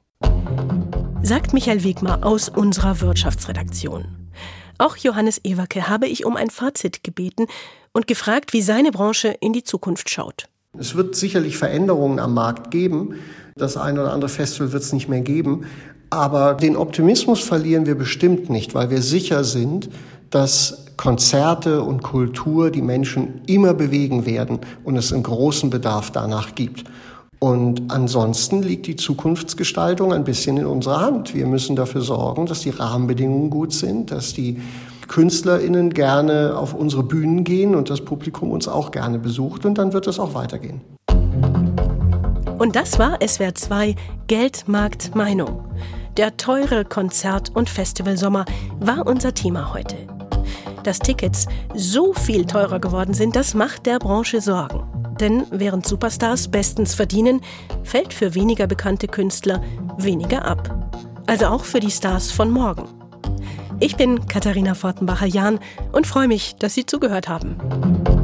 Sagt 1.23 1.55
Michael 1.55 1.83
Wegmar 1.83 2.25
aus 2.25 2.49
unserer 2.49 3.01
Wirtschaftsredaktion. 3.01 4.31
Auch 4.79 4.97
Johannes 4.97 5.40
Ewerke 5.44 5.88
habe 5.88 6.07
ich 6.07 6.25
um 6.25 6.37
ein 6.37 6.51
Fazit 6.51 7.03
gebeten 7.03 7.47
und 7.92 8.07
gefragt, 8.07 8.53
wie 8.53 8.62
seine 8.62 8.92
Branche 8.92 9.37
in 9.40 9.53
die 9.53 9.64
Zukunft 9.64 10.09
schaut. 10.09 10.49
Es 10.79 10.95
wird 10.95 11.17
sicherlich 11.17 11.57
Veränderungen 11.57 12.19
am 12.19 12.35
Markt 12.35 12.71
geben. 12.71 13.14
Das 13.57 13.77
eine 13.77 14.01
oder 14.03 14.12
andere 14.12 14.29
Festival 14.29 14.73
wird 14.73 14.83
es 14.83 14.93
nicht 14.93 15.09
mehr 15.09 15.21
geben. 15.21 15.64
Aber 16.11 16.55
den 16.55 16.77
Optimismus 16.77 17.41
verlieren 17.41 17.87
wir 17.87 17.95
bestimmt 17.95 18.49
nicht, 18.49 18.75
weil 18.75 18.91
wir 18.91 19.03
sicher 19.03 19.45
sind, 19.45 19.91
dass 20.31 20.87
Konzerte 20.97 21.83
und 21.83 22.03
Kultur 22.03 22.71
die 22.71 22.83
Menschen 22.83 23.43
immer 23.47 23.75
bewegen 23.75 24.27
werden 24.27 24.59
und 24.85 24.97
es 24.97 25.12
einen 25.12 25.23
großen 25.23 25.71
Bedarf 25.71 26.11
danach 26.11 26.55
gibt. 26.55 26.85
Und 27.41 27.83
ansonsten 27.93 28.62
liegt 28.62 28.87
die 28.87 28.97
Zukunftsgestaltung 28.97 30.12
ein 30.12 30.25
bisschen 30.25 30.57
in 30.57 30.67
unserer 30.67 31.01
Hand. 31.01 31.35
Wir 31.35 31.47
müssen 31.47 31.77
dafür 31.77 32.01
sorgen, 32.01 32.47
dass 32.47 32.61
die 32.61 32.71
Rahmenbedingungen 32.71 33.49
gut 33.49 33.73
sind, 33.73 34.11
dass 34.11 34.33
die 34.33 34.61
KünstlerInnen 35.09 35.92
gerne 35.92 36.57
auf 36.57 36.75
unsere 36.75 37.03
Bühnen 37.03 37.44
gehen 37.44 37.75
und 37.75 37.90
das 37.90 38.05
Publikum 38.05 38.53
uns 38.53 38.68
auch 38.68 38.90
gerne 38.90 39.18
besucht 39.18 39.64
und 39.64 39.77
dann 39.79 39.92
wird 39.92 40.07
es 40.07 40.18
auch 40.18 40.35
weitergehen. 40.35 40.81
Und 42.59 42.77
das 42.77 42.99
war 42.99 43.18
SWR 43.27 43.55
2 43.55 43.94
Geldmarkt 44.27 45.14
Meinung. 45.14 45.64
Der 46.16 46.37
teure 46.37 46.85
Konzert- 46.85 47.55
und 47.55 47.71
Festivalsommer 47.71 48.44
war 48.81 49.07
unser 49.07 49.33
Thema 49.33 49.73
heute. 49.73 49.97
Dass 50.83 50.99
Tickets 50.99 51.47
so 51.75 52.12
viel 52.12 52.44
teurer 52.44 52.81
geworden 52.81 53.14
sind, 53.14 53.37
das 53.37 53.55
macht 53.55 53.87
der 53.87 54.01
Branche 54.01 54.40
Sorgen. 54.40 54.83
Denn 55.21 55.44
während 55.51 55.87
Superstars 55.87 56.49
bestens 56.49 56.94
verdienen, 56.94 57.40
fällt 57.85 58.12
für 58.12 58.35
weniger 58.35 58.66
bekannte 58.66 59.07
Künstler 59.07 59.62
weniger 59.97 60.44
ab. 60.44 60.90
Also 61.27 61.47
auch 61.47 61.64
für 61.64 61.81
die 61.81 61.90
Stars 61.90 62.33
von 62.33 62.51
morgen. 62.51 62.98
Ich 63.81 63.97
bin 63.97 64.27
Katharina 64.27 64.75
Fortenbacher-Jahn 64.75 65.61
und 65.93 66.07
freue 66.07 66.27
mich, 66.27 66.57
dass 66.57 66.75
Sie 66.75 66.85
zugehört 66.85 67.29
haben. 67.29 68.18